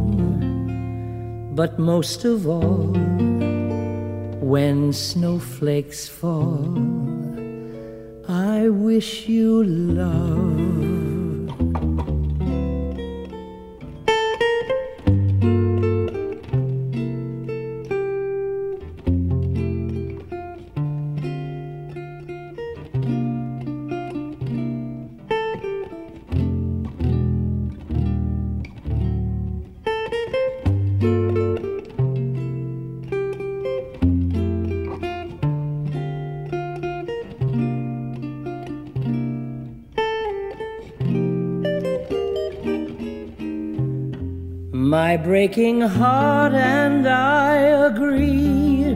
But 1.55 1.79
most 1.79 2.27
of 2.27 2.47
all, 2.47 2.93
when 4.43 4.93
snowflakes 4.93 6.07
fall, 6.07 6.77
I 8.29 8.69
wish 8.69 9.27
you 9.27 9.65
love. 9.65 11.00
Breaking 45.23 45.81
heart 45.81 46.55
and 46.55 47.07
I 47.07 47.57
agree 47.89 48.95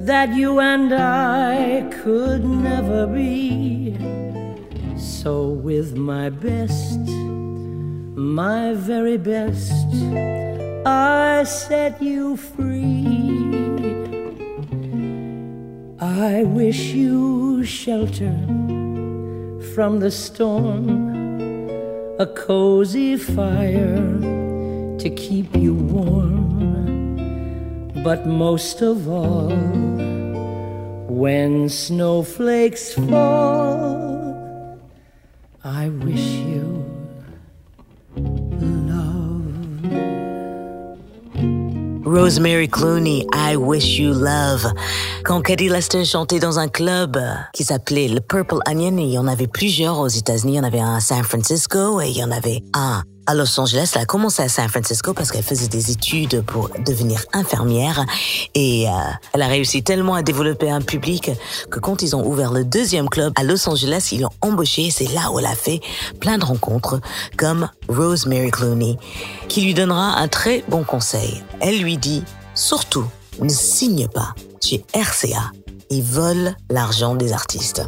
that 0.00 0.34
you 0.34 0.58
and 0.60 0.92
I 0.92 1.88
could 2.02 2.44
never 2.44 3.06
be. 3.06 3.96
So, 4.96 5.48
with 5.48 5.96
my 5.96 6.30
best, 6.30 6.98
my 8.16 8.74
very 8.74 9.18
best, 9.18 9.86
I 10.86 11.44
set 11.44 12.02
you 12.02 12.36
free. 12.36 13.46
I 16.00 16.42
wish 16.44 16.92
you 16.92 17.64
shelter 17.64 18.36
from 19.74 20.00
the 20.00 20.10
storm, 20.10 20.88
a 22.18 22.26
cozy 22.26 23.16
fire 23.16 24.39
to 25.00 25.08
keep 25.10 25.56
you 25.56 25.74
warm. 25.74 27.16
But 28.04 28.26
most 28.26 28.82
of 28.82 29.08
all, 29.08 29.48
when 31.08 31.68
snowflakes 31.70 32.94
fall, 32.94 34.78
I 35.64 35.88
wish 35.88 36.20
you 36.20 36.84
love. 38.16 39.20
Rosemary 42.04 42.68
Clooney, 42.68 43.24
I 43.32 43.56
Wish 43.56 43.98
You 43.98 44.12
Love. 44.12 44.70
Quand 45.24 45.40
Caddy 45.42 45.68
Lester 45.68 46.04
chantait 46.04 46.40
dans 46.40 46.58
un 46.58 46.68
club 46.68 47.18
qui 47.52 47.64
s'appelait 47.64 48.08
le 48.08 48.20
Purple 48.20 48.58
Onion, 48.66 48.98
il 48.98 49.10
y 49.10 49.18
en 49.18 49.26
avait 49.26 49.46
plusieurs 49.46 49.98
aux 49.98 50.08
États-Unis. 50.08 50.54
Il 50.54 50.56
y 50.56 50.60
en 50.60 50.64
avait 50.64 50.80
un 50.80 50.96
à 50.96 51.00
San 51.00 51.22
Francisco 51.22 52.00
et 52.00 52.08
il 52.08 52.16
y 52.18 52.24
en 52.24 52.30
avait 52.30 52.62
un 52.74 53.02
à 53.30 53.34
Los 53.34 53.60
Angeles. 53.60 53.92
Elle 53.94 54.02
a 54.02 54.06
commencé 54.06 54.42
à 54.42 54.48
San 54.48 54.68
Francisco 54.68 55.14
parce 55.14 55.30
qu'elle 55.30 55.44
faisait 55.44 55.68
des 55.68 55.92
études 55.92 56.42
pour 56.42 56.68
devenir 56.84 57.24
infirmière 57.32 58.04
et 58.54 58.88
euh, 58.88 58.92
elle 59.32 59.42
a 59.42 59.46
réussi 59.46 59.84
tellement 59.84 60.14
à 60.14 60.22
développer 60.22 60.68
un 60.68 60.80
public 60.80 61.30
que 61.70 61.78
quand 61.78 62.02
ils 62.02 62.16
ont 62.16 62.26
ouvert 62.26 62.52
le 62.52 62.64
deuxième 62.64 63.08
club 63.08 63.32
à 63.36 63.44
Los 63.44 63.68
Angeles, 63.68 64.08
ils 64.10 64.22
l'ont 64.22 64.30
embauchée. 64.40 64.90
C'est 64.90 65.12
là 65.12 65.30
où 65.30 65.38
elle 65.38 65.46
a 65.46 65.54
fait 65.54 65.80
plein 66.18 66.38
de 66.38 66.44
rencontres 66.44 67.00
comme 67.36 67.68
Rosemary 67.88 68.50
Clooney 68.50 68.98
qui 69.48 69.62
lui 69.62 69.74
donnera 69.74 70.18
un 70.18 70.26
très 70.26 70.64
bon 70.68 70.82
conseil. 70.82 71.44
Elle 71.60 71.80
lui 71.80 71.98
dit 71.98 72.24
surtout 72.56 73.06
ne 73.40 73.48
signe 73.48 74.08
pas 74.08 74.34
chez 74.60 74.84
RCA. 74.92 75.52
Ils 75.88 76.02
volent 76.02 76.52
l'argent 76.68 77.14
des 77.14 77.32
artistes. 77.32 77.82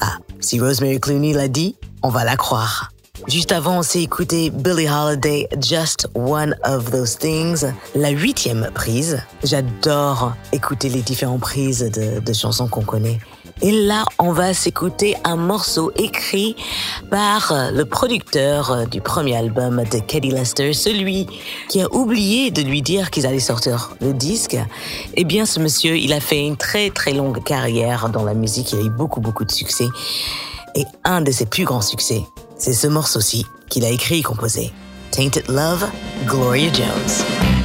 Ah, 0.00 0.18
si 0.38 0.60
Rosemary 0.60 1.00
Clooney 1.00 1.32
l'a 1.32 1.48
dit, 1.48 1.74
on 2.04 2.10
va 2.10 2.22
la 2.22 2.36
croire. 2.36 2.92
Juste 3.28 3.52
avant, 3.52 3.80
on 3.80 3.82
s'est 3.82 4.02
écouté 4.02 4.48
Billie 4.48 4.88
Holiday, 4.88 5.46
Just 5.60 6.08
One 6.14 6.56
of 6.64 6.90
Those 6.90 7.18
Things, 7.18 7.66
la 7.94 8.08
huitième 8.08 8.70
prise. 8.74 9.22
J'adore 9.44 10.32
écouter 10.52 10.88
les 10.88 11.02
différentes 11.02 11.42
prises 11.42 11.80
de, 11.80 12.20
de 12.20 12.32
chansons 12.32 12.68
qu'on 12.68 12.84
connaît. 12.84 13.18
Et 13.60 13.70
là, 13.70 14.06
on 14.18 14.32
va 14.32 14.54
s'écouter 14.54 15.14
un 15.24 15.36
morceau 15.36 15.92
écrit 15.96 16.56
par 17.10 17.52
le 17.70 17.84
producteur 17.84 18.86
du 18.86 19.02
premier 19.02 19.36
album 19.36 19.84
de 19.92 19.98
Katie 19.98 20.30
Lester, 20.30 20.72
celui 20.72 21.26
qui 21.68 21.82
a 21.82 21.92
oublié 21.92 22.50
de 22.50 22.62
lui 22.62 22.80
dire 22.80 23.10
qu'ils 23.10 23.26
allaient 23.26 23.40
sortir 23.40 23.94
le 24.00 24.14
disque. 24.14 24.56
Eh 25.16 25.24
bien, 25.24 25.44
ce 25.44 25.60
monsieur, 25.60 25.98
il 25.98 26.14
a 26.14 26.20
fait 26.20 26.46
une 26.46 26.56
très 26.56 26.88
très 26.88 27.12
longue 27.12 27.44
carrière 27.44 28.08
dans 28.08 28.24
la 28.24 28.32
musique, 28.32 28.72
il 28.72 28.78
a 28.78 28.82
eu 28.82 28.90
beaucoup 28.90 29.20
beaucoup 29.20 29.44
de 29.44 29.52
succès. 29.52 29.88
Et 30.74 30.84
un 31.04 31.20
de 31.20 31.30
ses 31.30 31.44
plus 31.44 31.64
grands 31.64 31.82
succès, 31.82 32.22
c'est 32.58 32.72
ce 32.72 32.86
morceau-ci 32.86 33.46
qu'il 33.68 33.84
a 33.84 33.90
écrit 33.90 34.18
et 34.18 34.22
composé. 34.22 34.72
Tainted 35.10 35.48
Love, 35.48 35.86
Gloria 36.26 36.72
Jones. 36.72 37.57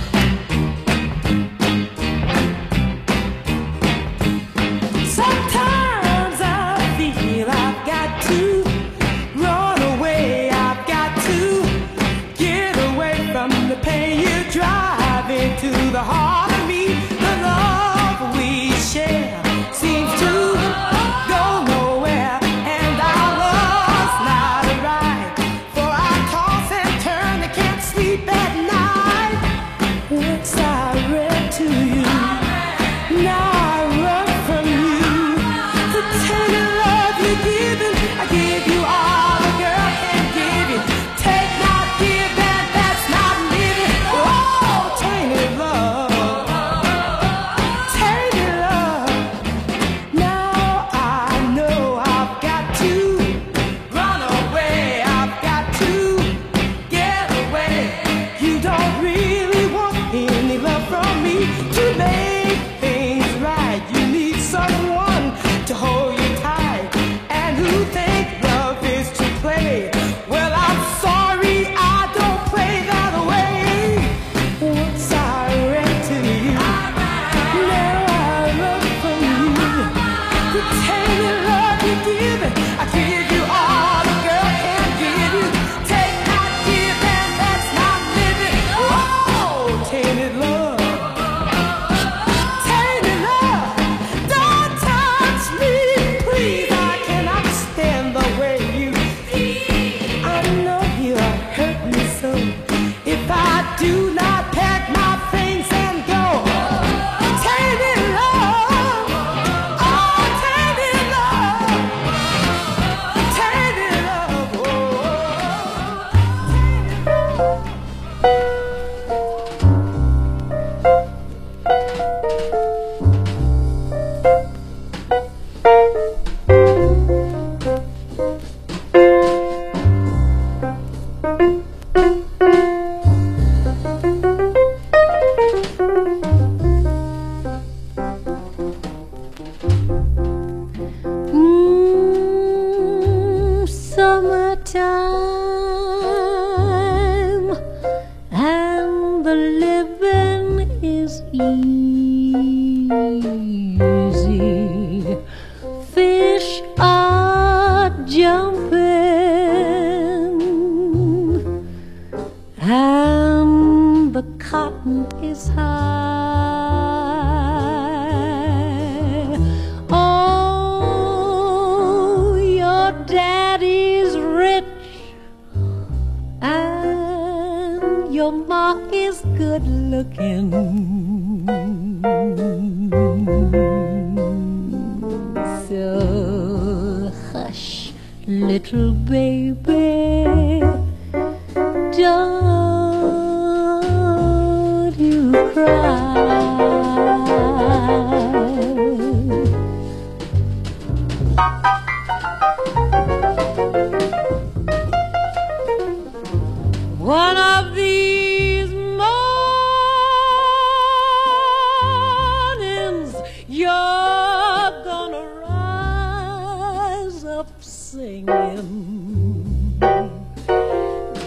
Singing. 218.13 219.80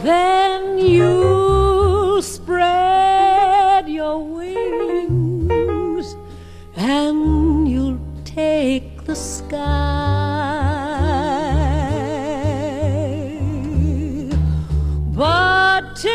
Then 0.02 0.78
you'll 0.78 2.22
spread 2.22 3.88
your 3.88 4.18
wings 4.38 6.06
and 6.76 7.68
you'll 7.68 7.98
take 8.24 9.04
the 9.04 9.16
sky. 9.16 9.56
But 15.12 15.96
till 15.96 16.12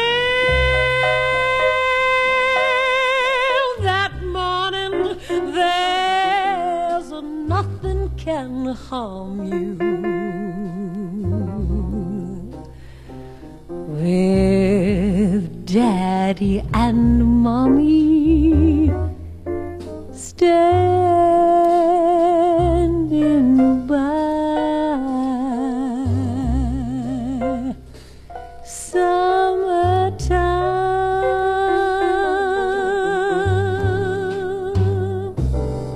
that 3.89 4.13
morning, 4.23 5.17
there's 5.53 7.11
nothing 7.55 8.09
can 8.15 8.67
harm 8.67 9.43
you. 9.51 9.80
And 16.41 17.23
mommy 17.43 18.91
by. 23.87 24.01
Summertime. 28.65 29.21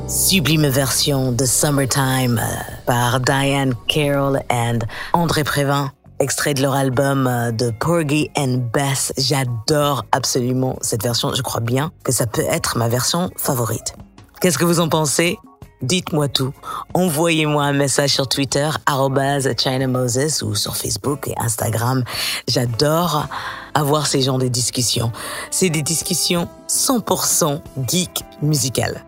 Sublime 0.07 0.69
version 0.69 1.31
de 1.31 1.45
Summertime 1.45 2.39
par 2.85 3.19
Diane 3.19 3.73
Carroll 3.87 4.39
and 4.49 4.85
André 5.13 5.43
Prévin. 5.43 5.91
Extrait 6.19 6.53
de 6.53 6.61
leur 6.61 6.73
album 6.73 7.27
euh, 7.27 7.51
de 7.51 7.71
Porgy 7.71 8.31
and 8.37 8.69
Bess. 8.73 9.11
J'adore 9.17 10.05
absolument 10.11 10.77
cette 10.81 11.03
version. 11.03 11.33
Je 11.33 11.41
crois 11.41 11.61
bien 11.61 11.91
que 12.03 12.11
ça 12.11 12.25
peut 12.25 12.45
être 12.49 12.77
ma 12.77 12.87
version 12.87 13.29
favorite. 13.37 13.95
Qu'est-ce 14.39 14.57
que 14.57 14.65
vous 14.65 14.79
en 14.79 14.87
pensez? 14.87 15.37
Dites-moi 15.81 16.29
tout. 16.29 16.53
Envoyez-moi 16.93 17.63
un 17.63 17.73
message 17.73 18.11
sur 18.11 18.27
Twitter, 18.29 18.69
arrobase 18.85 19.49
China 19.57 19.87
Moses, 19.87 20.41
ou 20.41 20.55
sur 20.55 20.77
Facebook 20.77 21.27
et 21.27 21.33
Instagram. 21.37 22.03
J'adore 22.47 23.27
avoir 23.73 24.07
ces 24.07 24.21
genres 24.21 24.39
de 24.39 24.47
discussions. 24.47 25.11
C'est 25.51 25.69
des 25.69 25.81
discussions 25.81 26.47
100% 26.69 27.59
geek 27.87 28.23
musicales. 28.41 29.03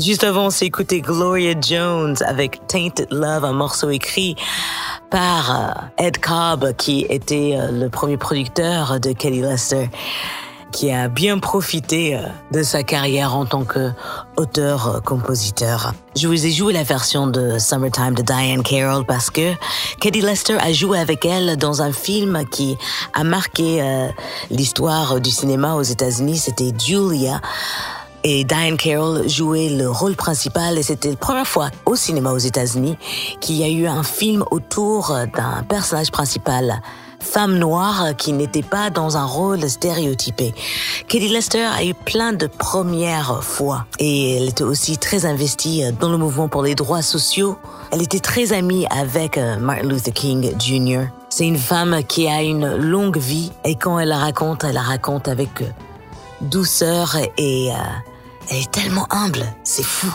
Juste 0.00 0.24
avant, 0.24 0.46
on 0.46 0.50
s'est 0.50 0.64
écouté 0.64 1.02
Gloria 1.02 1.52
Jones 1.60 2.16
avec 2.24 2.66
Tainted 2.68 3.08
Love, 3.10 3.44
un 3.44 3.52
morceau 3.52 3.90
écrit 3.90 4.34
par 5.10 5.50
euh, 5.50 5.72
Ed 5.98 6.16
Cobb, 6.18 6.72
qui 6.78 7.04
était 7.10 7.58
euh, 7.58 7.70
le 7.70 7.90
premier 7.90 8.16
producteur 8.16 8.98
de 8.98 9.12
Kelly 9.12 9.42
Lester, 9.42 9.90
qui 10.72 10.90
a 10.90 11.08
bien 11.08 11.38
profité 11.38 12.16
euh, 12.16 12.22
de 12.50 12.62
sa 12.62 12.82
carrière 12.82 13.36
en 13.36 13.44
tant 13.44 13.64
qu'auteur-compositeur. 13.64 15.92
Je 16.16 16.28
vous 16.28 16.46
ai 16.46 16.50
joué 16.50 16.72
la 16.72 16.82
version 16.82 17.26
de 17.26 17.58
Summertime 17.58 18.14
de 18.14 18.22
Diane 18.22 18.62
Carroll 18.62 19.04
parce 19.04 19.28
que 19.28 19.52
Kelly 20.00 20.22
Lester 20.22 20.56
a 20.60 20.72
joué 20.72 20.98
avec 20.98 21.26
elle 21.26 21.58
dans 21.58 21.82
un 21.82 21.92
film 21.92 22.44
qui 22.50 22.78
a 23.12 23.22
marqué 23.22 24.08
l'histoire 24.50 25.20
du 25.20 25.30
cinéma 25.30 25.74
aux 25.74 25.82
États-Unis. 25.82 26.38
C'était 26.38 26.72
Julia. 26.78 27.42
Et 28.22 28.44
Diane 28.44 28.76
Carroll 28.76 29.28
jouait 29.28 29.70
le 29.70 29.90
rôle 29.90 30.14
principal 30.14 30.76
et 30.78 30.82
c'était 30.82 31.10
la 31.10 31.16
première 31.16 31.46
fois 31.46 31.70
au 31.86 31.96
cinéma 31.96 32.32
aux 32.32 32.38
États-Unis 32.38 32.98
qu'il 33.40 33.56
y 33.56 33.64
a 33.64 33.68
eu 33.68 33.86
un 33.86 34.02
film 34.02 34.44
autour 34.50 35.14
d'un 35.34 35.62
personnage 35.62 36.10
principal 36.10 36.82
femme 37.20 37.58
noire 37.58 38.16
qui 38.16 38.32
n'était 38.32 38.62
pas 38.62 38.90
dans 38.90 39.16
un 39.16 39.24
rôle 39.24 39.68
stéréotypé. 39.68 40.54
Kelly 41.06 41.28
Lester 41.28 41.64
a 41.64 41.84
eu 41.84 41.94
plein 41.94 42.32
de 42.32 42.46
premières 42.46 43.42
fois 43.44 43.86
et 43.98 44.36
elle 44.36 44.48
était 44.48 44.64
aussi 44.64 44.98
très 44.98 45.26
investie 45.26 45.82
dans 46.00 46.10
le 46.10 46.16
mouvement 46.16 46.48
pour 46.48 46.62
les 46.62 46.74
droits 46.74 47.02
sociaux. 47.02 47.58
Elle 47.92 48.02
était 48.02 48.20
très 48.20 48.52
amie 48.52 48.86
avec 48.90 49.36
euh, 49.36 49.58
Martin 49.58 49.88
Luther 49.88 50.12
King 50.12 50.52
Jr. 50.58 51.06
C'est 51.28 51.46
une 51.46 51.58
femme 51.58 52.02
qui 52.08 52.26
a 52.26 52.42
une 52.42 52.76
longue 52.76 53.18
vie 53.18 53.52
et 53.64 53.74
quand 53.74 53.98
elle 53.98 54.08
la 54.08 54.18
raconte, 54.18 54.64
elle 54.64 54.74
la 54.74 54.82
raconte 54.82 55.28
avec 55.28 55.62
euh, 55.62 55.66
douceur 56.40 57.16
et 57.36 57.70
euh, 57.70 57.74
elle 58.50 58.58
est 58.58 58.70
tellement 58.70 59.06
humble, 59.10 59.46
c'est 59.64 59.84
fou. 59.84 60.12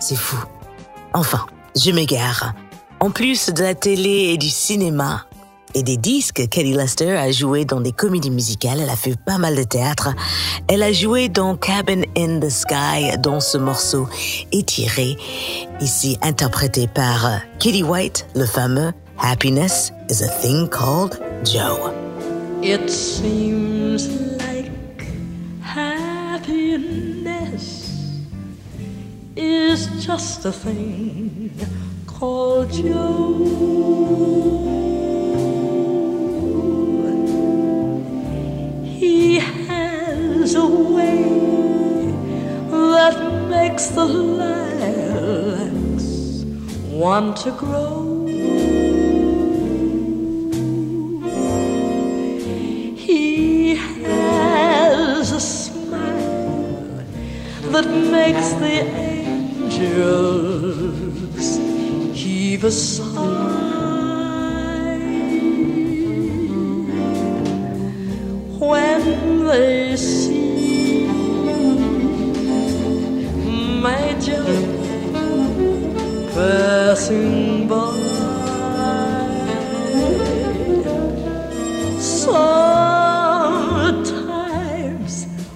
C'est 0.00 0.16
fou. 0.16 0.36
Enfin, 1.12 1.44
je 1.76 1.90
m'égare. 1.90 2.54
En 3.00 3.10
plus 3.10 3.50
de 3.50 3.62
la 3.62 3.74
télé 3.74 4.32
et 4.32 4.38
du 4.38 4.48
cinéma 4.48 5.26
et 5.74 5.82
des 5.82 5.96
disques, 5.96 6.48
Kelly 6.48 6.72
Lester 6.72 7.16
a 7.16 7.30
joué 7.30 7.64
dans 7.64 7.80
des 7.80 7.92
comédies 7.92 8.30
musicales, 8.30 8.80
elle 8.80 8.90
a 8.90 8.96
fait 8.96 9.16
pas 9.18 9.38
mal 9.38 9.54
de 9.54 9.62
théâtre. 9.62 10.10
Elle 10.68 10.82
a 10.82 10.92
joué 10.92 11.28
dans 11.28 11.56
Cabin 11.56 12.02
in 12.16 12.40
the 12.40 12.50
Sky, 12.50 13.16
dont 13.18 13.40
ce 13.40 13.58
morceau 13.58 14.08
est 14.52 14.66
tiré, 14.66 15.16
ici 15.80 16.18
interprété 16.22 16.88
par 16.88 17.26
euh, 17.26 17.36
Kitty 17.58 17.82
White, 17.82 18.26
le 18.34 18.46
fameux 18.46 18.92
Happiness 19.22 19.92
is 20.08 20.22
a 20.22 20.28
thing 20.40 20.68
called 20.68 21.20
Joe. 21.44 21.92
It 22.62 22.90
seems 22.90 24.08
like 24.38 24.70
happiness 25.62 27.09
is 29.40 29.86
just 30.04 30.44
a 30.44 30.52
thing 30.52 31.50
called 32.06 32.70
Joe. 32.70 33.32
He 38.84 39.38
has 39.38 40.54
a 40.54 40.66
way 40.66 41.24
that 42.68 43.46
makes 43.48 43.86
the 43.86 44.04
lilacs 44.04 44.44
want 46.92 47.38
to 47.38 47.50
grow. 47.52 48.26
He 52.94 53.76
has 53.76 55.32
a 55.32 55.40
smile 55.40 57.02
that 57.72 57.86
makes 57.88 58.52
the 58.64 59.09
angels 59.80 61.58
heave 62.14 62.64
a 62.64 62.70
sigh 62.70 63.10
when 68.58 69.44
they 69.46 69.96
see 69.96 71.06
my 73.80 74.14
Joe 74.20 74.44
passing 76.34 77.68
by. 77.68 77.96
Sometimes 81.98 82.46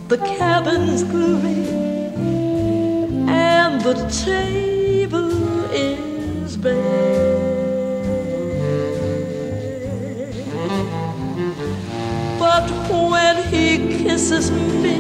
the 0.08 0.18
cabin's 0.18 1.02
gloomy 1.04 1.63
the 3.95 4.09
table 4.11 5.30
is 5.72 6.57
bare. 6.57 7.34
But 12.38 12.68
when 12.90 13.36
he 13.53 13.99
kisses 14.03 14.51
me, 14.51 14.97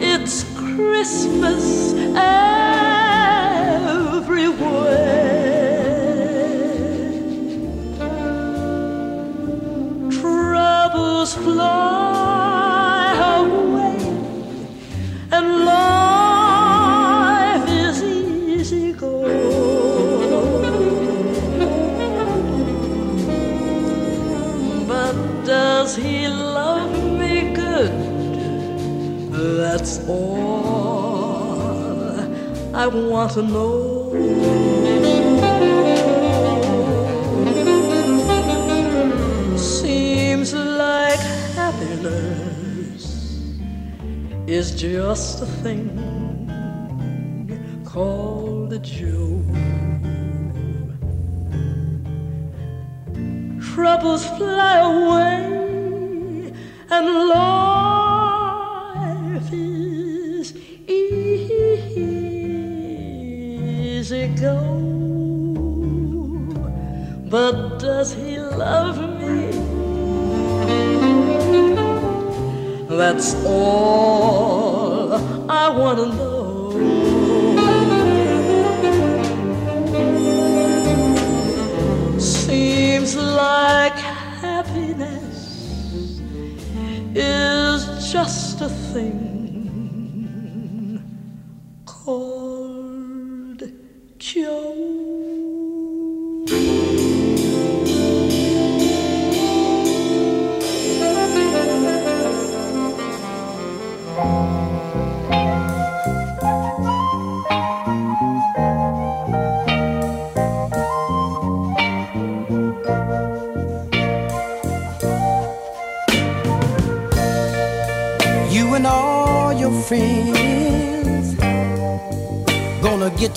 it's 0.00 0.44
Christmas 0.56 1.92
everywhere. 4.16 5.19
Want 32.94 33.32
to 33.32 33.42
know. 33.42 34.10
Seems 39.56 40.54
like 40.54 41.20
happiness 41.54 43.04
is 44.46 44.74
just 44.74 45.42
a 45.42 45.46
thing 45.46 45.88
called 47.84 48.72
a 48.72 48.78
joke. 48.78 49.44
Troubles 53.60 54.24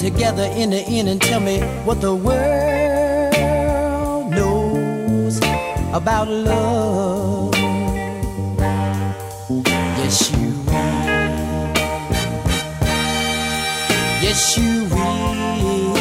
together 0.03 0.43
in 0.57 0.69
the 0.71 0.81
end 0.81 1.07
and 1.07 1.21
tell 1.21 1.39
me 1.39 1.61
what 1.85 2.01
the 2.01 2.13
world 2.13 3.33
knows 4.29 5.37
about 5.93 6.27
love. 6.27 7.55
Yes, 9.99 10.29
you 10.33 10.49
will. 10.65 11.73
Yes, 14.25 14.57
you 14.57 14.83
will. 14.91 15.93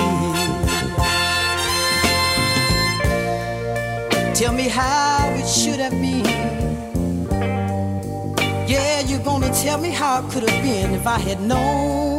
Tell 4.34 4.52
me 4.52 4.66
how 4.66 5.30
it 5.36 5.46
should 5.46 5.78
have 5.78 5.92
been. 5.92 6.26
Yeah, 8.66 9.00
you're 9.02 9.20
gonna 9.20 9.52
tell 9.62 9.78
me 9.78 9.90
how 9.90 10.26
it 10.26 10.30
could 10.32 10.48
have 10.48 10.62
been 10.64 10.92
if 10.92 11.06
I 11.06 11.20
had 11.20 11.40
known 11.40 12.11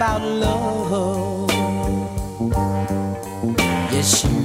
about 0.00 0.22
love. 0.22 1.50
Yes, 3.92 4.24
you 4.24 4.39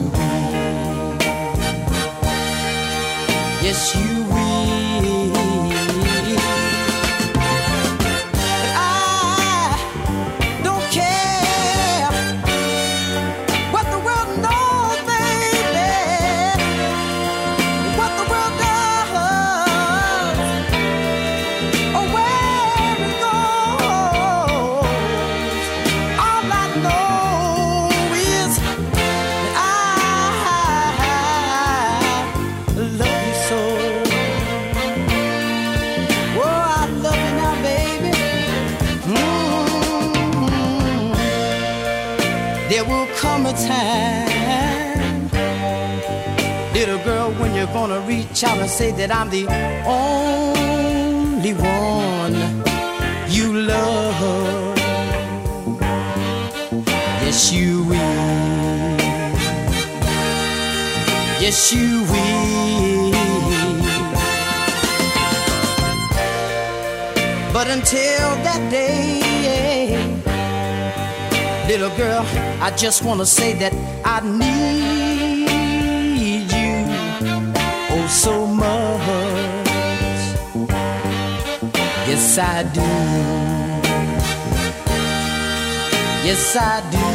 come 43.26 43.45
a 43.47 43.53
time 43.53 44.36
little 46.73 47.03
girl, 47.03 47.32
when 47.39 47.55
you're 47.55 47.73
gonna 47.73 47.99
reach 48.01 48.43
out 48.43 48.57
and 48.59 48.69
say 48.69 48.91
that 48.91 49.09
I'm 49.09 49.30
the 49.30 49.47
only 49.88 51.53
one 51.53 52.36
you 53.36 53.47
love. 53.73 54.78
Yes, 57.23 57.51
you 57.51 57.84
will. 57.89 58.95
Yes, 61.43 61.73
you 61.73 62.03
will. 62.11 63.11
But 67.55 67.67
until 67.69 68.28
that 68.47 68.61
day, 68.69 69.14
little 71.78 71.97
girl, 71.97 72.26
I 72.61 72.71
just 72.78 73.03
wanna 73.03 73.26
say 73.26 73.51
that 73.59 73.73
I 74.05 74.21
need 74.21 75.49
you 76.49 76.86
oh 77.91 78.07
so 78.07 78.47
much. 78.47 78.65
Yes, 82.07 82.38
I 82.38 82.63
do. 82.78 82.82
Yes, 86.26 86.55
I 86.55 86.82
do. 86.91 87.14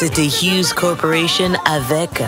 C'était 0.00 0.28
Hughes 0.28 0.72
Corporation 0.74 1.52
avec 1.66 2.22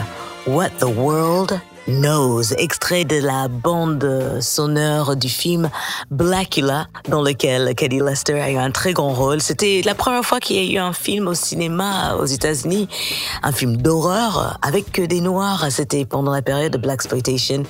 What 0.46 0.72
the 0.78 0.84
World 0.94 1.58
Knows, 1.88 2.52
extrait 2.58 3.04
de 3.04 3.16
la 3.16 3.48
bande 3.48 4.38
sonore 4.40 5.16
du 5.16 5.28
film 5.28 5.68
Blackula, 6.12 6.86
dans 7.08 7.22
lequel 7.22 7.74
Caddy 7.74 7.98
Lester 7.98 8.40
a 8.40 8.50
eu 8.52 8.56
un 8.56 8.70
très 8.70 8.92
grand 8.92 9.12
rôle. 9.12 9.40
C'était 9.40 9.82
la 9.84 9.96
première 9.96 10.24
fois 10.24 10.38
qu'il 10.38 10.56
y 10.56 10.60
a 10.60 10.72
eu 10.72 10.78
un 10.78 10.92
film 10.92 11.26
au 11.26 11.34
cinéma 11.34 12.14
aux 12.14 12.24
États-Unis, 12.24 12.88
un 13.42 13.50
film 13.50 13.78
d'horreur 13.78 14.60
avec 14.62 14.92
que 14.92 15.02
des 15.02 15.20
noirs. 15.20 15.66
C'était 15.70 16.04
pendant 16.04 16.30
la 16.30 16.40
période 16.40 16.72
de 16.72 16.78
Black 16.78 16.94
Exploitation. 16.94 17.64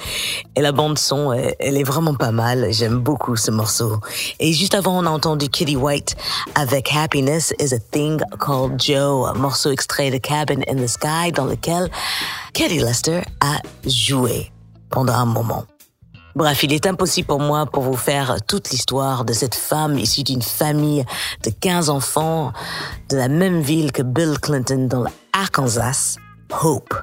Et 0.56 0.60
la 0.60 0.72
bande 0.72 0.98
son, 0.98 1.32
elle 1.32 1.78
est 1.78 1.82
vraiment 1.82 2.14
pas 2.14 2.32
mal. 2.32 2.68
J'aime 2.70 2.98
beaucoup 2.98 3.36
ce 3.36 3.50
morceau. 3.50 3.98
Et 4.40 4.52
juste 4.52 4.74
avant, 4.74 4.98
on 4.98 5.06
a 5.06 5.10
entendu 5.10 5.48
Kitty 5.48 5.76
White 5.76 6.16
avec 6.54 6.94
Happiness 6.94 7.54
is 7.58 7.72
a 7.72 7.78
Thing 7.78 8.20
Called 8.38 8.78
Joe, 8.78 9.26
un 9.30 9.38
morceau 9.38 9.70
extrait 9.70 10.10
de 10.10 10.18
Cabin 10.18 10.60
in 10.68 10.76
the 10.76 10.86
Sky 10.86 11.32
dans 11.34 11.46
lequel 11.46 11.90
Caddy 12.54 12.80
Lester 12.80 13.22
a 13.40 13.60
joué 13.86 14.52
pendant 14.90 15.14
un 15.14 15.24
moment. 15.24 15.64
Bref, 16.34 16.62
il 16.62 16.72
est 16.72 16.86
impossible 16.86 17.26
pour 17.26 17.40
moi 17.40 17.64
pour 17.64 17.82
vous 17.82 17.96
faire 17.96 18.36
toute 18.46 18.70
l'histoire 18.70 19.24
de 19.24 19.32
cette 19.32 19.54
femme 19.54 19.98
issue 19.98 20.22
d'une 20.22 20.42
famille 20.42 21.04
de 21.44 21.50
15 21.50 21.88
enfants 21.88 22.52
de 23.08 23.16
la 23.16 23.28
même 23.28 23.60
ville 23.60 23.90
que 23.90 24.02
Bill 24.02 24.38
Clinton 24.38 24.86
dans 24.88 25.04
l'Arkansas. 25.34 26.16
Hope, 26.62 26.94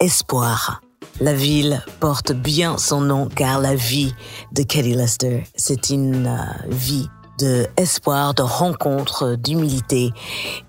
espoir. 0.00 0.80
La 1.20 1.34
ville 1.34 1.82
porte 1.98 2.32
bien 2.32 2.78
son 2.78 3.00
nom 3.00 3.28
car 3.28 3.60
la 3.60 3.74
vie 3.74 4.14
de 4.52 4.62
Caddy 4.62 4.94
Lester, 4.94 5.44
c'est 5.56 5.90
une 5.90 6.28
euh, 6.28 6.68
vie 6.68 7.08
de 7.38 7.66
espoir, 7.76 8.34
de 8.34 8.42
rencontre, 8.42 9.34
d'humilité 9.34 10.12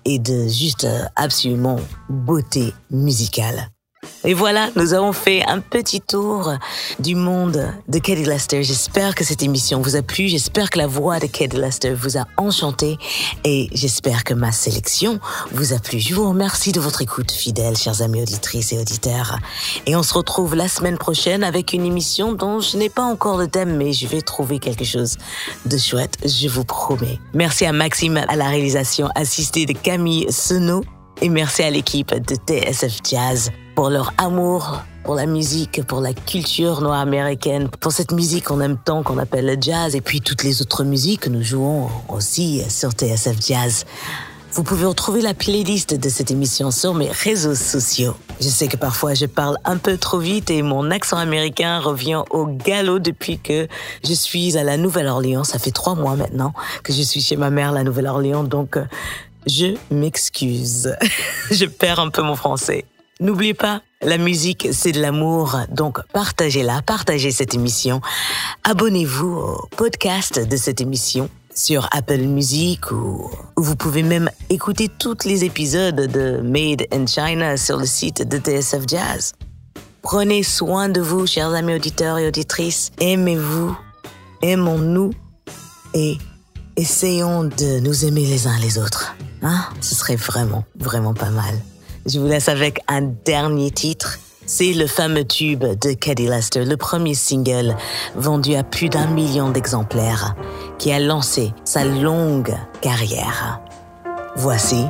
et 0.04 0.18
de 0.18 0.48
juste 0.48 0.84
euh, 0.84 1.04
absolument 1.14 1.78
beauté 2.08 2.74
musicale. 2.90 3.70
Et 4.26 4.32
voilà, 4.32 4.70
nous 4.74 4.94
avons 4.94 5.12
fait 5.12 5.44
un 5.46 5.60
petit 5.60 6.00
tour 6.00 6.50
du 6.98 7.14
monde 7.14 7.68
de 7.88 7.98
Kelly 7.98 8.24
Lester. 8.24 8.62
J'espère 8.62 9.14
que 9.14 9.22
cette 9.22 9.42
émission 9.42 9.82
vous 9.82 9.96
a 9.96 10.02
plu. 10.02 10.28
J'espère 10.28 10.70
que 10.70 10.78
la 10.78 10.86
voix 10.86 11.18
de 11.18 11.26
Kelly 11.26 11.58
Lester 11.58 11.92
vous 11.92 12.16
a 12.16 12.26
enchanté. 12.38 12.96
Et 13.44 13.68
j'espère 13.72 14.24
que 14.24 14.32
ma 14.32 14.50
sélection 14.50 15.20
vous 15.52 15.74
a 15.74 15.78
plu. 15.78 16.00
Je 16.00 16.14
vous 16.14 16.26
remercie 16.26 16.72
de 16.72 16.80
votre 16.80 17.02
écoute 17.02 17.32
fidèle, 17.32 17.76
chers 17.76 18.00
amis 18.00 18.22
auditrices 18.22 18.72
et 18.72 18.78
auditeurs. 18.78 19.38
Et 19.84 19.94
on 19.94 20.02
se 20.02 20.14
retrouve 20.14 20.54
la 20.54 20.68
semaine 20.68 20.96
prochaine 20.96 21.44
avec 21.44 21.74
une 21.74 21.84
émission 21.84 22.32
dont 22.32 22.60
je 22.60 22.78
n'ai 22.78 22.88
pas 22.88 23.04
encore 23.04 23.36
le 23.36 23.48
thème, 23.48 23.76
mais 23.76 23.92
je 23.92 24.06
vais 24.06 24.22
trouver 24.22 24.58
quelque 24.58 24.84
chose 24.84 25.18
de 25.66 25.76
chouette, 25.76 26.16
je 26.24 26.48
vous 26.48 26.64
promets. 26.64 27.18
Merci 27.34 27.66
à 27.66 27.72
Maxime 27.72 28.16
à 28.28 28.36
la 28.36 28.48
réalisation 28.48 29.08
assistée 29.14 29.66
de 29.66 29.74
Camille 29.74 30.26
Senot. 30.30 30.82
Et 31.20 31.28
merci 31.28 31.62
à 31.62 31.70
l'équipe 31.70 32.14
de 32.14 32.34
TSF 32.34 33.00
Jazz 33.08 33.50
pour 33.74 33.90
leur 33.90 34.12
amour 34.18 34.82
pour 35.04 35.14
la 35.14 35.26
musique, 35.26 35.82
pour 35.86 36.00
la 36.00 36.14
culture 36.14 36.80
noire 36.80 37.00
américaine, 37.00 37.68
pour 37.68 37.92
cette 37.92 38.10
musique 38.10 38.46
qu'on 38.46 38.60
aime 38.60 38.78
tant 38.82 39.02
qu'on 39.02 39.18
appelle 39.18 39.44
le 39.44 39.56
jazz 39.60 39.94
et 39.94 40.00
puis 40.00 40.22
toutes 40.22 40.42
les 40.42 40.62
autres 40.62 40.82
musiques 40.82 41.20
que 41.20 41.28
nous 41.28 41.42
jouons 41.42 41.88
aussi 42.08 42.62
sur 42.70 42.92
TSF 42.92 43.36
Jazz. 43.46 43.84
Vous 44.52 44.62
pouvez 44.62 44.86
retrouver 44.86 45.20
la 45.20 45.34
playlist 45.34 45.94
de 45.94 46.08
cette 46.08 46.30
émission 46.30 46.70
sur 46.70 46.94
mes 46.94 47.10
réseaux 47.10 47.54
sociaux. 47.54 48.16
Je 48.40 48.48
sais 48.48 48.66
que 48.66 48.76
parfois 48.76 49.12
je 49.12 49.26
parle 49.26 49.58
un 49.64 49.76
peu 49.76 49.98
trop 49.98 50.18
vite 50.18 50.50
et 50.50 50.62
mon 50.62 50.90
accent 50.90 51.18
américain 51.18 51.80
revient 51.80 52.22
au 52.30 52.46
galop 52.46 52.98
depuis 52.98 53.38
que 53.38 53.68
je 54.04 54.12
suis 54.14 54.56
à 54.56 54.64
la 54.64 54.76
Nouvelle-Orléans. 54.76 55.44
Ça 55.44 55.58
fait 55.58 55.72
trois 55.72 55.96
mois 55.96 56.16
maintenant 56.16 56.54
que 56.82 56.92
je 56.92 57.02
suis 57.02 57.20
chez 57.20 57.36
ma 57.36 57.50
mère 57.50 57.72
la 57.72 57.84
Nouvelle-Orléans, 57.84 58.44
donc 58.44 58.76
euh, 58.76 58.84
je 59.46 59.74
m'excuse. 59.90 60.96
je 61.50 61.66
perds 61.66 61.98
un 62.00 62.10
peu 62.10 62.22
mon 62.22 62.36
français. 62.36 62.84
N'oubliez 63.24 63.54
pas, 63.54 63.80
la 64.02 64.18
musique, 64.18 64.68
c'est 64.72 64.92
de 64.92 65.00
l'amour, 65.00 65.58
donc 65.70 65.98
partagez-la, 66.12 66.82
partagez 66.82 67.30
cette 67.30 67.54
émission. 67.54 68.02
Abonnez-vous 68.64 69.38
au 69.38 69.66
podcast 69.78 70.46
de 70.46 70.56
cette 70.58 70.82
émission 70.82 71.30
sur 71.54 71.88
Apple 71.90 72.20
Music 72.20 72.90
ou 72.90 73.30
vous 73.56 73.76
pouvez 73.76 74.02
même 74.02 74.28
écouter 74.50 74.90
tous 74.90 75.24
les 75.24 75.42
épisodes 75.44 75.96
de 75.96 76.42
Made 76.42 76.86
in 76.92 77.06
China 77.06 77.56
sur 77.56 77.78
le 77.78 77.86
site 77.86 78.28
de 78.28 78.36
TSF 78.36 78.82
Jazz. 78.86 79.32
Prenez 80.02 80.42
soin 80.42 80.90
de 80.90 81.00
vous, 81.00 81.26
chers 81.26 81.54
amis 81.54 81.76
auditeurs 81.76 82.18
et 82.18 82.28
auditrices. 82.28 82.92
Aimez-vous, 83.00 83.74
aimons-nous 84.42 85.12
et 85.94 86.18
essayons 86.76 87.44
de 87.44 87.80
nous 87.80 88.04
aimer 88.04 88.26
les 88.26 88.46
uns 88.46 88.58
les 88.58 88.76
autres. 88.76 89.16
Hein? 89.40 89.64
Ce 89.80 89.94
serait 89.94 90.16
vraiment, 90.16 90.66
vraiment 90.78 91.14
pas 91.14 91.30
mal. 91.30 91.54
Je 92.06 92.20
vous 92.20 92.26
laisse 92.26 92.48
avec 92.48 92.80
un 92.88 93.02
dernier 93.02 93.70
titre. 93.70 94.18
C'est 94.46 94.74
le 94.74 94.86
fameux 94.86 95.24
tube 95.24 95.64
de 95.64 95.94
Caddy 95.94 96.28
Lester, 96.28 96.66
le 96.66 96.76
premier 96.76 97.14
single 97.14 97.74
vendu 98.14 98.54
à 98.54 98.62
plus 98.62 98.90
d'un 98.90 99.06
million 99.06 99.48
d'exemplaires, 99.48 100.34
qui 100.78 100.92
a 100.92 101.00
lancé 101.00 101.54
sa 101.64 101.84
longue 101.84 102.54
carrière. 102.82 103.60
Voici 104.36 104.84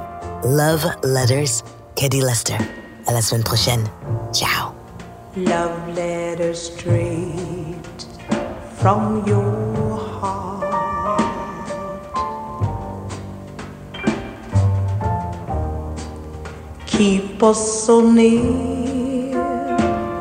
Love 0.45 0.89
Letters, 1.05 1.63
Caddy 1.95 2.21
Lester. 2.21 2.59
À 3.07 3.13
la 3.13 3.23
semaine 3.23 3.45
prochaine. 3.45 3.85
Ciao. 4.33 4.73
Love 5.37 5.95
letters 5.95 6.71
from 8.79 9.25
Keep 16.97 17.43
us 17.43 17.85
so 17.85 18.01
near 18.09 19.35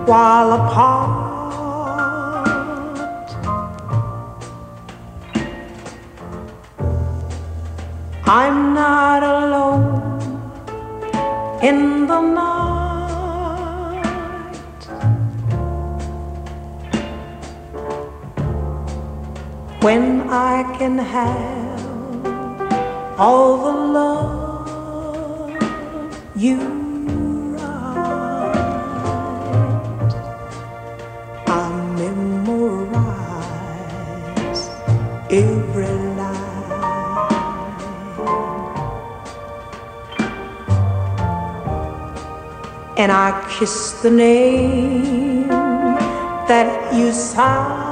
while 0.08 0.54
apart. 0.54 1.24
I'm 8.26 8.74
not 8.74 9.22
alone 9.22 10.20
in 11.62 12.08
the 12.08 12.22
night. 12.22 12.44
When 19.82 20.28
I 20.28 20.64
can 20.80 20.98
have 20.98 21.86
all 23.20 23.58
the 23.58 23.74
love 23.94 24.43
you 26.44 26.60
write, 27.56 28.44
I 31.48 31.60
memorize 31.96 33.04
every 35.32 35.98
line. 36.20 36.42
And 42.98 43.10
I 43.12 43.30
kiss 43.58 44.02
the 44.02 44.12
name 44.12 45.48
that 45.48 46.94
you 46.94 47.14
sign. 47.14 47.83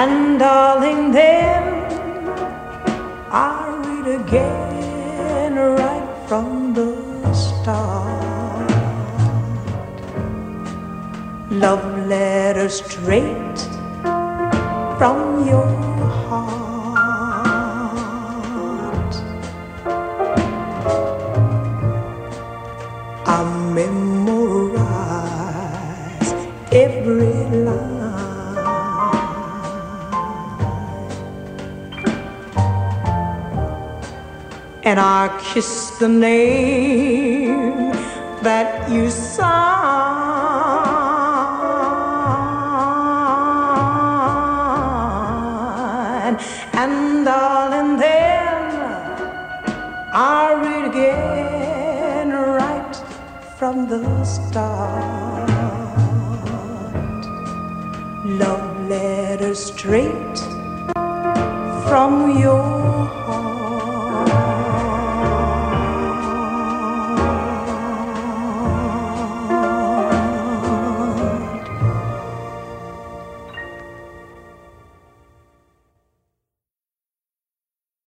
And 0.00 0.38
darling, 0.38 1.10
then 1.10 1.64
I 3.32 3.66
read 3.84 4.20
again 4.20 5.56
right 5.56 6.08
from 6.28 6.72
the 6.72 6.94
start. 7.34 8.70
Love 11.50 12.06
letters 12.06 12.80
straight 12.80 13.58
from 14.98 15.48
your 15.48 15.66
kiss 35.52 35.90
the 35.98 36.08
name 36.08 37.90
that 38.42 38.90
you 38.90 39.10
sign. 39.10 39.48
And 46.74 47.24
darling, 47.24 47.96
then 47.96 48.58
I 50.12 50.54
read 50.64 50.84
again 50.92 52.28
right 52.60 52.94
from 53.58 53.88
the 53.88 54.02
start. 54.24 55.48
Love 58.42 58.66
letter 58.88 59.54
straight 59.54 60.38
from 61.88 62.38
your 62.38 62.67